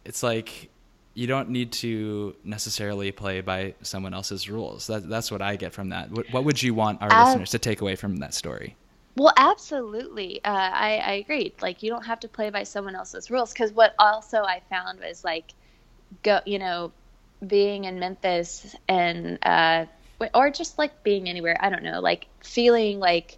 [0.05, 0.71] it's like
[1.14, 4.87] you don't need to necessarily play by someone else's rules.
[4.87, 6.11] That, that's what I get from that.
[6.11, 8.77] What, what would you want our listeners to take away from that story?
[9.16, 10.42] Well, absolutely.
[10.44, 11.55] Uh, I, I agreed.
[11.61, 13.53] Like, you don't have to play by someone else's rules.
[13.53, 15.53] Because what also I found was like,
[16.23, 16.92] go, you know,
[17.44, 19.87] being in Memphis and, uh,
[20.33, 23.37] or just like being anywhere, I don't know, like feeling like,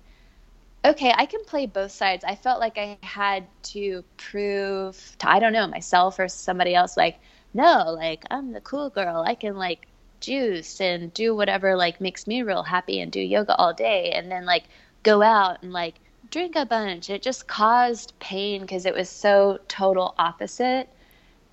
[0.85, 2.23] okay, I can play both sides.
[2.23, 6.97] I felt like I had to prove to, I don't know, myself or somebody else,
[6.97, 7.19] like,
[7.55, 9.25] no, like I'm the cool girl.
[9.27, 9.89] I can like
[10.21, 14.31] juice and do whatever like makes me real happy and do yoga all day and
[14.31, 14.65] then like
[15.03, 15.97] go out and like
[16.31, 17.11] drink a bunch.
[17.11, 20.89] It just caused pain because it was so total opposite.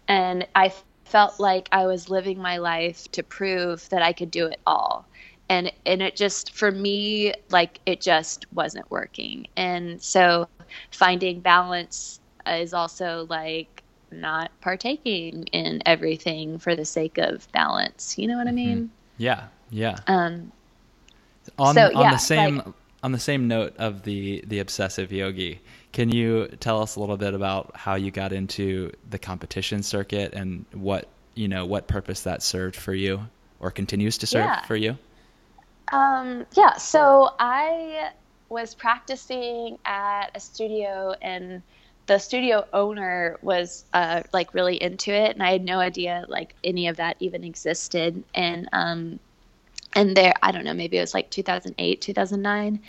[0.08, 0.74] And I
[1.06, 5.08] felt like I was living my life to prove that I could do it all.
[5.50, 9.48] And and it just for me like it just wasn't working.
[9.58, 10.48] And so
[10.92, 13.79] finding balance is also like
[14.12, 18.18] not partaking in everything for the sake of balance.
[18.18, 18.56] You know what I mm-hmm.
[18.56, 18.92] mean?
[19.18, 20.00] Yeah, yeah.
[20.08, 20.52] Um,
[21.58, 22.68] on so, on yeah, the same like,
[23.04, 27.18] on the same note of the the obsessive yogi, can you tell us a little
[27.18, 32.24] bit about how you got into the competition circuit and what you know what purpose
[32.24, 33.22] that served for you
[33.60, 34.62] or continues to serve yeah.
[34.64, 34.98] for you?
[35.92, 36.78] Um, yeah.
[36.78, 38.12] So I
[38.50, 41.62] was practicing at a studio in
[42.10, 46.56] the studio owner was uh, like really into it, and I had no idea like
[46.64, 48.24] any of that even existed.
[48.34, 49.20] And um,
[49.94, 52.80] and there, I don't know, maybe it was like 2008, 2009,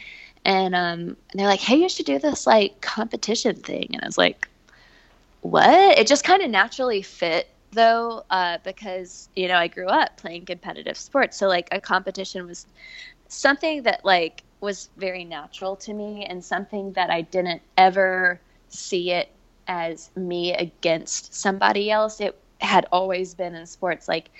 [0.46, 4.06] and um, and they're like, hey, you should do this like competition thing, and I
[4.06, 4.48] was like,
[5.42, 5.98] what?
[5.98, 10.46] It just kind of naturally fit though, uh, because you know I grew up playing
[10.46, 12.66] competitive sports, so like a competition was
[13.28, 19.10] something that like was very natural to me and something that I didn't ever see
[19.10, 19.28] it
[19.68, 22.20] as me against somebody else.
[22.20, 24.30] It had always been in sports like,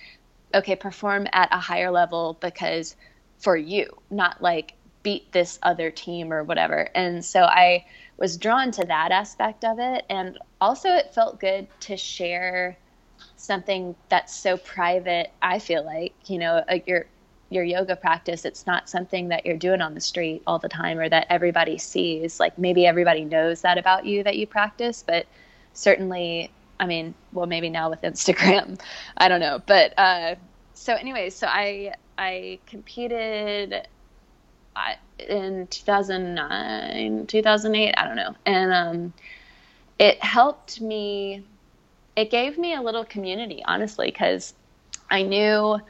[0.55, 2.97] okay, perform at a higher level because
[3.39, 6.89] for you, not like beat this other team or whatever.
[6.95, 10.05] And so I was drawn to that aspect of it.
[10.11, 12.77] And also, it felt good to share
[13.37, 15.31] something that's so private.
[15.41, 17.07] I feel like, you know, uh, you're
[17.51, 20.99] your yoga practice it's not something that you're doing on the street all the time
[20.99, 22.41] or that everybody sees.
[22.41, 25.27] Like maybe everybody knows that about you that you practice but
[25.75, 28.81] certainly i mean well maybe now with instagram
[29.17, 29.61] i don't know.
[29.67, 30.37] But uh
[30.75, 33.87] so anyways so i i competed
[35.29, 38.35] in 2009 2008 i don't know.
[38.47, 39.13] And um
[39.99, 41.45] it helped me
[42.17, 44.55] it gave me a little community honestly because
[45.11, 45.81] i knew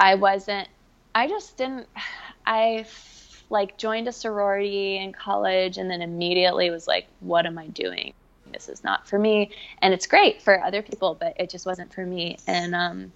[0.00, 0.68] I wasn't,
[1.14, 1.88] I just didn't,
[2.46, 2.86] I
[3.50, 8.14] like joined a sorority in college and then immediately was like, what am I doing?
[8.52, 9.50] This is not for me.
[9.82, 12.38] And it's great for other people, but it just wasn't for me.
[12.46, 13.12] And um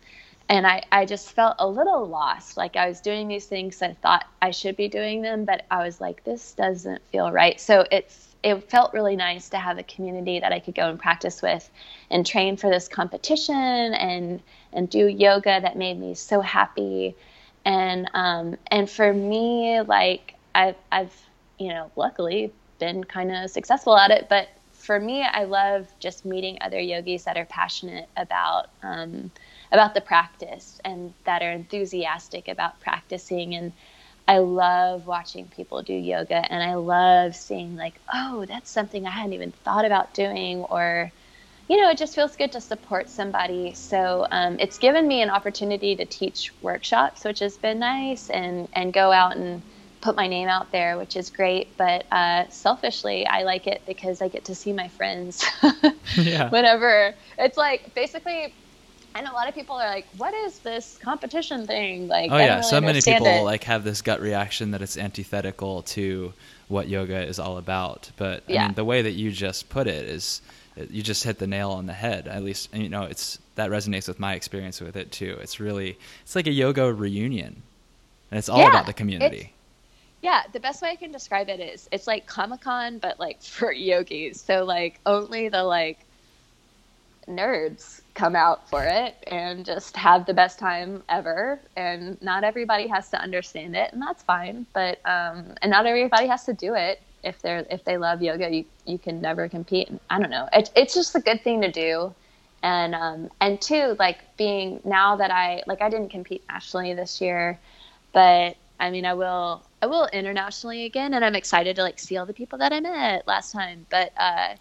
[0.49, 2.59] and I, I just felt a little lost.
[2.59, 5.85] Like I was doing these things I thought I should be doing them, but I
[5.85, 7.59] was like, this doesn't feel right.
[7.59, 10.99] So it's it felt really nice to have a community that I could go and
[10.99, 11.69] practice with
[12.11, 14.43] and train for this competition and
[14.73, 17.17] and do yoga that made me so happy.
[17.65, 21.15] And um, and for me, like I've I've
[21.59, 26.27] you know luckily been kind of successful at it, but for me, I love just
[26.27, 29.31] meeting other yogis that are passionate about um,
[29.73, 33.73] about the practice and that are enthusiastic about practicing and
[34.27, 39.11] I love watching people do yoga and I love seeing like, oh, that's something I
[39.11, 41.13] hadn't even thought about doing or
[41.69, 43.73] you know, it just feels good to support somebody.
[43.75, 48.69] So um, it's given me an opportunity to teach workshops, which has been nice, and
[48.75, 49.63] and go out and
[50.03, 51.77] put my name out there, which is great.
[51.79, 55.43] But uh, selfishly, I like it because I get to see my friends.
[56.17, 56.51] yeah.
[56.51, 58.55] Whenever it's like basically
[59.15, 62.57] and a lot of people are like, "What is this competition thing?" Like, oh yeah,
[62.57, 63.43] really so many people it.
[63.43, 66.33] like have this gut reaction that it's antithetical to
[66.69, 68.11] what yoga is all about.
[68.17, 68.65] But yeah.
[68.65, 70.43] I mean, the way that you just put it is,
[70.77, 72.27] you just hit the nail on the head.
[72.27, 75.39] At least you know it's that resonates with my experience with it too.
[75.41, 77.63] It's really it's like a yoga reunion,
[78.31, 79.53] and it's all yeah, about the community.
[80.23, 83.43] Yeah, the best way I can describe it is it's like Comic Con, but like
[83.43, 84.41] for yogis.
[84.41, 86.01] So like only the like
[87.29, 91.61] nerds come out for it and just have the best time ever.
[91.77, 94.67] And not everybody has to understand it, and that's fine.
[94.73, 97.03] But um, and not everybody has to do it.
[97.23, 99.91] If they're if they love yoga, you you can never compete.
[100.11, 100.49] I don't know.
[100.53, 102.15] It, it's just a good thing to do.
[102.63, 107.21] And um, and two, like being now that I like I didn't compete nationally this
[107.21, 107.59] year,
[108.13, 112.17] but I mean I will I will internationally again, and I'm excited to like see
[112.17, 113.87] all the people that I met last time.
[113.91, 114.55] But uh,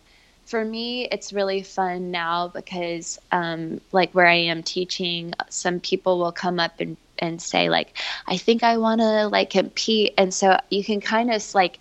[0.46, 6.20] for me, it's really fun now because, um, like where I am teaching, some people
[6.20, 10.14] will come up and, and say like, I think I want to like compete.
[10.18, 11.80] And so you can kind of like,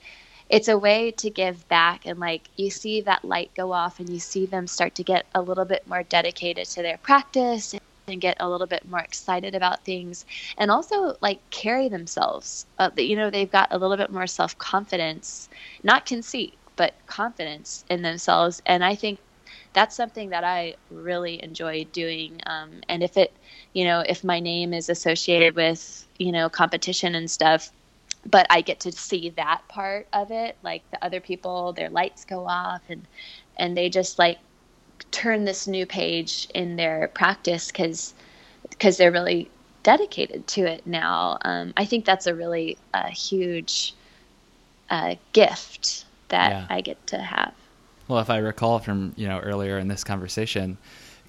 [0.48, 4.08] it's a way to give back and like you see that light go off and
[4.10, 7.74] you see them start to get a little bit more dedicated to their practice
[8.06, 10.26] and get a little bit more excited about things
[10.58, 15.48] and also like carry themselves uh, you know they've got a little bit more self-confidence
[15.84, 18.62] not conceit but confidence in themselves.
[18.66, 19.18] And I think
[19.72, 22.40] that's something that I really enjoy doing.
[22.46, 23.32] Um, and if it,
[23.72, 27.70] you know, if my name is associated with, you know, competition and stuff,
[28.24, 32.24] but I get to see that part of it, like the other people, their lights
[32.24, 33.06] go off and,
[33.56, 34.38] and they just like
[35.10, 38.14] turn this new page in their practice because,
[38.70, 39.50] because they're really
[39.82, 41.38] dedicated to it now.
[41.42, 43.94] Um, I think that's a really uh, huge
[44.90, 46.66] uh, gift that yeah.
[46.68, 47.54] I get to have.
[48.08, 50.76] Well, if I recall from you know earlier in this conversation,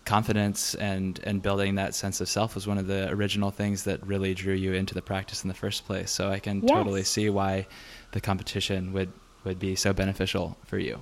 [0.05, 4.05] confidence and and building that sense of self was one of the original things that
[4.05, 6.11] really drew you into the practice in the first place.
[6.11, 6.69] So I can yes.
[6.69, 7.67] totally see why
[8.11, 9.11] the competition would
[9.43, 10.99] would be so beneficial for you.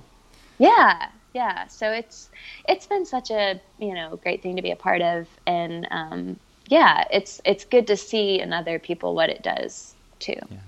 [0.58, 1.66] Yeah, yeah.
[1.68, 2.30] So it's
[2.68, 6.38] it's been such a you know great thing to be a part of, and um,
[6.68, 10.38] yeah, it's it's good to see in other people what it does too.
[10.50, 10.58] Yeah.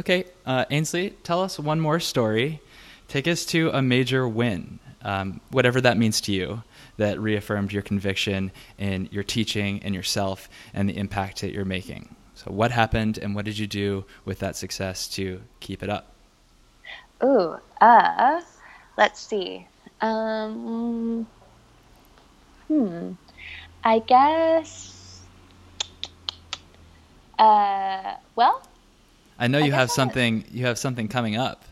[0.00, 2.62] Okay, uh, Ainsley, tell us one more story.
[3.06, 6.62] Take us to a major win, um, whatever that means to you,
[6.96, 12.16] that reaffirmed your conviction in your teaching and yourself and the impact that you're making.
[12.34, 16.14] So, what happened and what did you do with that success to keep it up?
[17.22, 18.40] Ooh, uh,
[18.96, 19.66] let's see.
[20.00, 21.26] Um,
[22.68, 23.12] hmm,
[23.84, 25.20] I guess.
[27.38, 28.62] Uh, well,
[29.40, 30.44] I know you I have something.
[30.52, 31.64] You have something coming up.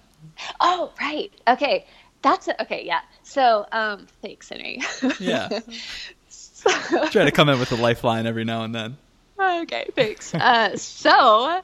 [0.60, 1.30] Oh right.
[1.46, 1.86] Okay.
[2.22, 2.84] That's a, okay.
[2.84, 3.00] Yeah.
[3.22, 4.80] So um, thanks, Henry.
[5.20, 5.60] yeah.
[6.28, 6.70] so,
[7.10, 8.96] Try to come in with a lifeline every now and then.
[9.38, 9.88] Okay.
[9.94, 10.34] Thanks.
[10.34, 11.62] uh, so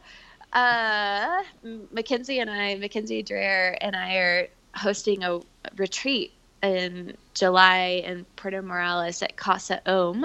[0.52, 1.42] uh,
[1.90, 5.40] Mackenzie and I, Mackenzie Dreher and I are hosting a
[5.76, 6.32] retreat
[6.62, 10.24] in July in Puerto Morelos at Casa Om.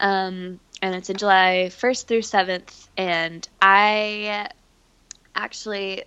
[0.00, 2.88] Um, and it's in July 1st through 7th.
[2.96, 4.48] And I
[5.34, 6.04] actually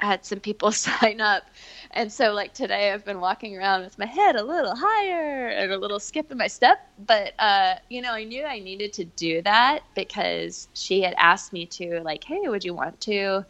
[0.00, 1.44] had some people sign up.
[1.90, 5.72] And so, like today, I've been walking around with my head a little higher and
[5.72, 6.78] a little skip in my step.
[6.98, 11.52] But, uh, you know, I knew I needed to do that because she had asked
[11.52, 13.44] me to, like, hey, would you want to?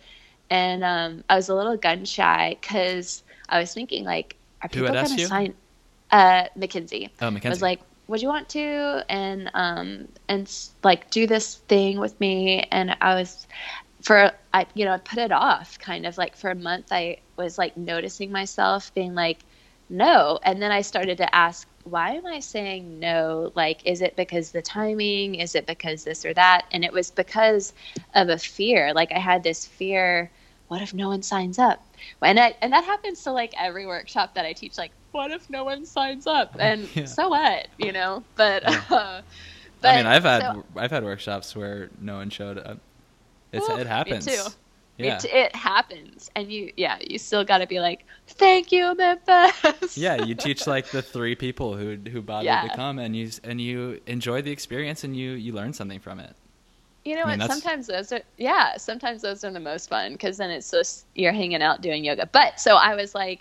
[0.51, 4.93] And um, I was a little gun shy because I was thinking, like, are people
[4.93, 5.55] going to sign?
[6.11, 7.11] Uh, Mackenzie.
[7.21, 7.49] Oh, Mackenzie.
[7.49, 10.53] I was like, would you want to and um and
[10.83, 13.47] like do this thing with me and i was
[14.05, 17.19] for I you know I put it off kind of like for a month I
[17.37, 19.41] was like noticing myself being like
[19.91, 20.39] no.
[20.43, 23.53] And then I started to ask why am I saying no?
[23.55, 25.35] Like is it because the timing?
[25.37, 26.67] Is it because this or that?
[26.73, 27.73] And it was because
[28.15, 28.93] of a fear.
[28.95, 30.31] Like I had this fear
[30.69, 31.87] what if no one signs up?
[32.23, 35.49] And I, and that happens to like every workshop that I teach like what if
[35.49, 36.57] no one signs up?
[36.59, 37.07] And yeah.
[37.07, 38.23] so what you know?
[38.37, 38.83] But yeah.
[38.91, 39.23] uh,
[39.81, 42.81] but I mean I've had so, I've had workshops where no one showed up
[43.57, 44.27] it's, it happens.
[44.27, 44.51] Too.
[44.97, 45.17] Yeah.
[45.17, 49.99] It, it happens, and you, yeah, you still got to be like, "Thank you, Memphis."
[49.99, 52.69] yeah, you teach like the three people who who bothered yeah.
[52.69, 56.21] to come, and you and you enjoy the experience, and you you learn something from
[56.21, 56.37] it.
[57.05, 57.51] You know I mean, what?
[57.51, 58.77] Sometimes those are yeah.
[58.77, 62.29] Sometimes those are the most fun because then it's just you're hanging out doing yoga.
[62.31, 63.41] But so I was like,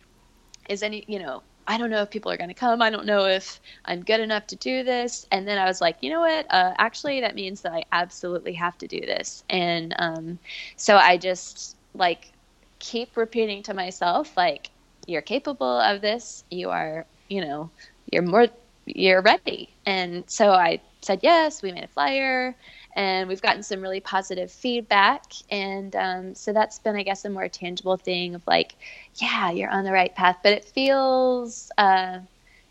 [0.70, 2.82] is any you know I don't know if people are going to come.
[2.82, 5.26] I don't know if I'm good enough to do this.
[5.32, 6.46] And then I was like, you know what?
[6.50, 9.44] Uh, actually, that means that I absolutely have to do this.
[9.50, 10.40] And um,
[10.76, 12.32] so I just like
[12.80, 14.70] keep repeating to myself, like,
[15.08, 16.44] you're capable of this.
[16.52, 17.70] You are, you know,
[18.12, 18.48] you're more,
[18.86, 19.76] you're ready.
[19.86, 21.62] And so I said yes.
[21.62, 22.56] We made a flyer
[22.96, 27.30] and we've gotten some really positive feedback and um, so that's been i guess a
[27.30, 28.76] more tangible thing of like
[29.16, 32.20] yeah you're on the right path but it feels uh,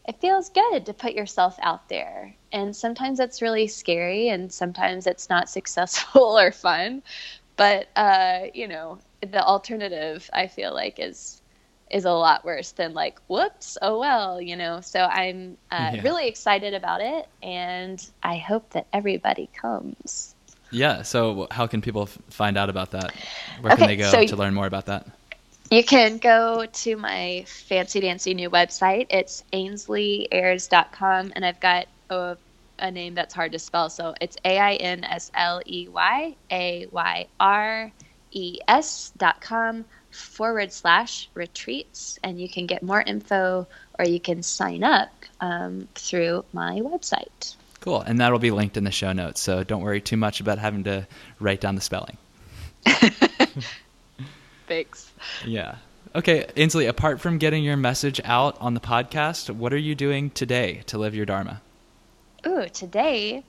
[0.07, 5.07] it feels good to put yourself out there and sometimes that's really scary and sometimes
[5.07, 7.03] it's not successful or fun
[7.57, 11.42] but uh, you know the alternative i feel like is
[11.93, 14.81] is a lot worse than like whoops oh well you know?
[14.81, 16.03] So i'm uh, yeah.
[16.03, 20.35] really excited about it and i hope that everybody comes.
[20.71, 23.15] Yeah so how can people f- find out about that?
[23.61, 25.07] Where okay, can they go so to learn more about that?
[25.71, 29.07] You can go to my fancy dancy new website.
[29.11, 32.37] It's ainsleyayres.com and i've got a,
[32.79, 37.33] a name that's hard to spell so it's a-i-n-s-l-e-y a-y-r-e-s
[39.17, 43.67] dot com forward slash retreats, and you can get more info
[43.99, 45.11] or you can sign up
[45.41, 47.57] um, through my website.
[47.81, 48.01] Cool.
[48.01, 49.41] And that'll be linked in the show notes.
[49.41, 51.07] So don't worry too much about having to
[51.41, 52.17] write down the spelling.
[54.69, 55.11] Thanks.
[55.45, 55.77] Yeah.
[56.15, 60.31] Okay, Ainsley, apart from getting your message out on the podcast, what are you doing
[60.31, 61.63] today to live your Dharma?
[62.47, 63.45] Ooh, today?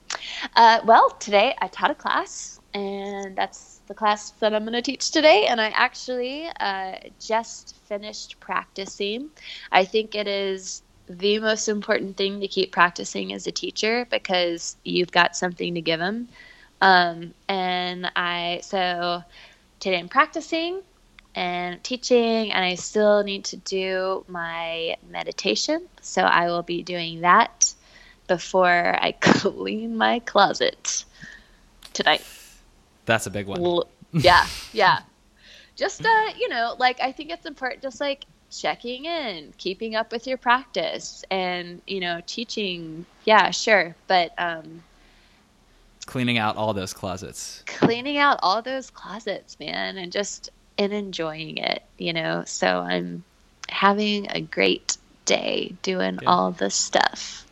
[0.56, 4.82] Uh, well, today I taught a class, and that's the class that I'm going to
[4.82, 9.30] teach today, and I actually uh, just finished practicing.
[9.70, 14.76] I think it is the most important thing to keep practicing as a teacher because
[14.84, 16.28] you've got something to give them.
[16.80, 19.22] Um, and I, so
[19.80, 20.80] today I'm practicing
[21.34, 25.88] and teaching, and I still need to do my meditation.
[26.00, 27.74] So I will be doing that
[28.28, 31.04] before I clean my closet
[31.92, 32.24] tonight.
[33.06, 33.82] That's a big one.
[34.12, 35.00] yeah, yeah.
[35.76, 40.12] Just uh, you know, like I think it's important just like checking in, keeping up
[40.12, 43.04] with your practice and, you know, teaching.
[43.24, 44.82] Yeah, sure, but um
[46.06, 47.62] cleaning out all those closets.
[47.66, 52.44] Cleaning out all those closets, man, and just and enjoying it, you know.
[52.46, 53.24] So I'm
[53.68, 56.26] having a great day doing Good.
[56.26, 57.46] all the stuff.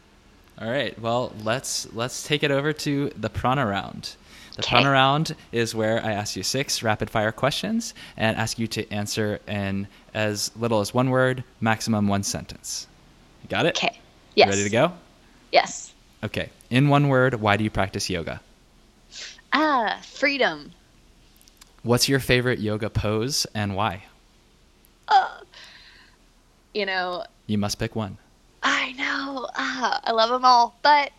[0.59, 0.99] All right.
[1.01, 4.15] Well, let's let's take it over to the prana round.
[4.57, 8.67] The fun round is where I ask you six rapid fire questions and ask you
[8.69, 12.87] to answer in as little as one word, maximum one sentence.
[13.43, 13.77] You got it?
[13.77, 13.99] Okay.
[14.35, 14.49] Yes.
[14.49, 14.93] ready to go?
[15.53, 15.93] Yes.
[16.23, 16.51] Okay.
[16.71, 18.41] In one word, why do you practice yoga?
[19.53, 20.73] Ah, freedom.
[21.83, 24.05] What's your favorite yoga pose and why?
[25.09, 25.41] Uh,
[26.75, 28.19] you know, you must pick one.
[28.63, 29.49] I know.
[29.55, 31.11] Uh, I love them all, but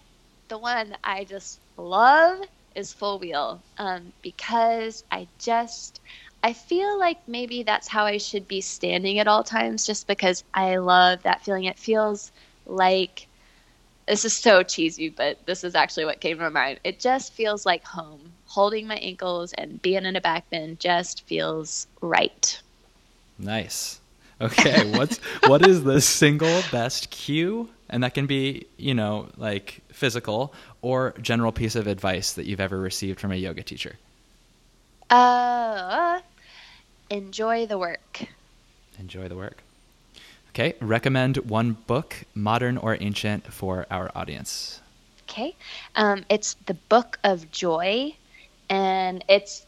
[0.47, 2.39] the one I just love
[2.75, 5.99] is full wheel um, because I just
[6.43, 10.43] I feel like maybe that's how I should be standing at all times, just because
[10.53, 11.63] I love that feeling.
[11.63, 12.33] It feels
[12.65, 13.27] like
[14.07, 16.81] this is so cheesy, but this is actually what came to mind.
[16.83, 18.33] It just feels like home.
[18.45, 22.61] Holding my ankles and being in a back bend just feels right.
[23.39, 24.01] Nice.
[24.41, 25.17] Okay, what's
[25.47, 27.69] what is the single best cue?
[27.93, 32.59] And that can be, you know, like physical or general piece of advice that you've
[32.59, 33.97] ever received from a yoga teacher?
[35.11, 36.19] Uh,
[37.11, 38.25] enjoy the work.
[38.97, 39.61] Enjoy the work.
[40.49, 44.81] Okay, recommend one book, modern or ancient, for our audience.
[45.29, 45.55] Okay,
[45.95, 48.15] um, it's the Book of Joy,
[48.69, 49.67] and it's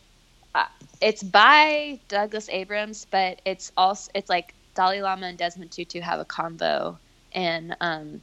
[0.55, 0.65] uh,
[0.99, 6.19] it's by Douglas Abrams, but it's also it's like Dalai Lama and Desmond Tutu have
[6.19, 6.97] a convo,
[7.35, 8.21] and um,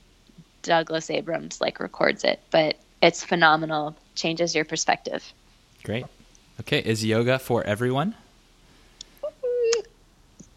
[0.62, 3.94] Douglas Abrams like records it, but it's phenomenal.
[4.14, 5.22] Changes your perspective.
[5.84, 6.06] Great.
[6.60, 8.14] Okay, is yoga for everyone?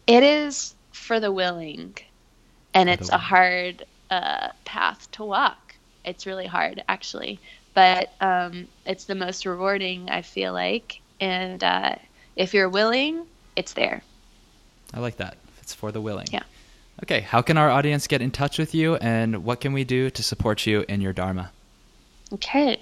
[0.06, 1.96] It is for the willing,
[2.74, 5.74] and For it's a hard uh, path to walk.
[6.04, 7.40] It's really hard, actually,
[7.74, 10.08] but um, it's the most rewarding.
[10.08, 11.96] I feel like, and uh,
[12.36, 13.26] if you're willing,
[13.56, 14.02] it's there.
[14.94, 15.36] I like that.
[15.60, 16.28] It's for the willing.
[16.30, 16.44] Yeah.
[17.02, 20.08] Okay, how can our audience get in touch with you and what can we do
[20.10, 21.52] to support you in your Dharma?
[22.32, 22.80] Okay.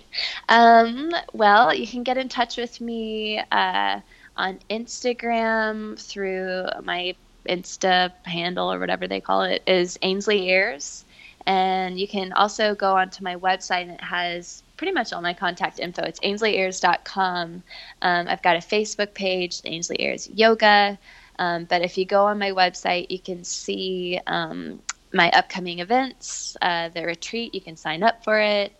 [0.49, 4.01] Um, well, you can get in touch with me uh,
[4.37, 7.15] on Instagram through my
[7.49, 11.05] Insta handle or whatever they call it is Ainsley Ayres.
[11.47, 15.35] And you can also go onto my website and it has pretty much all my
[15.35, 16.03] contact info.
[16.03, 17.63] It's ainsleyayres.com.
[18.01, 20.99] Um, I've got a Facebook page, Ainsley Ayres Yoga.
[21.39, 24.81] Um, but if you go on my website, you can see um,
[25.13, 27.55] my upcoming events, uh, the retreat.
[27.55, 28.73] You can sign up for it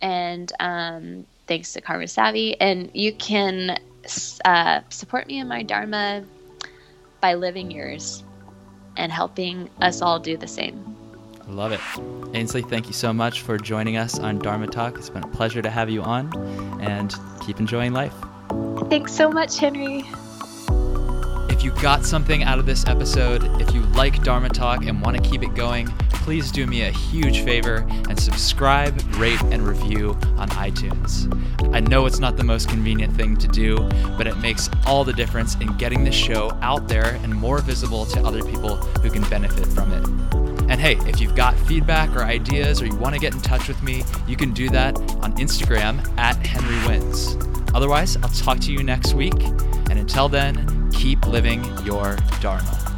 [0.00, 2.60] and um, thanks to Karma Savvy.
[2.60, 3.78] And you can
[4.44, 6.24] uh, support me in my Dharma
[7.20, 8.22] by living yours
[8.96, 10.96] and helping us all do the same.
[11.46, 11.80] I love it.
[12.34, 14.98] Ainsley, thank you so much for joining us on Dharma Talk.
[14.98, 16.30] It's been a pleasure to have you on
[16.80, 18.14] and keep enjoying life.
[18.90, 20.04] Thanks so much, Henry.
[21.68, 25.22] You got something out of this episode, if you like Dharma Talk and want to
[25.22, 30.48] keep it going, please do me a huge favor and subscribe, rate, and review on
[30.52, 31.28] iTunes.
[31.74, 33.76] I know it's not the most convenient thing to do,
[34.16, 38.06] but it makes all the difference in getting the show out there and more visible
[38.06, 40.08] to other people who can benefit from it.
[40.70, 43.68] And hey, if you've got feedback or ideas or you want to get in touch
[43.68, 47.36] with me, you can do that on Instagram at Henry Wins.
[47.74, 49.40] Otherwise, I'll talk to you next week.
[49.90, 52.97] And until then, keep living your Dharma.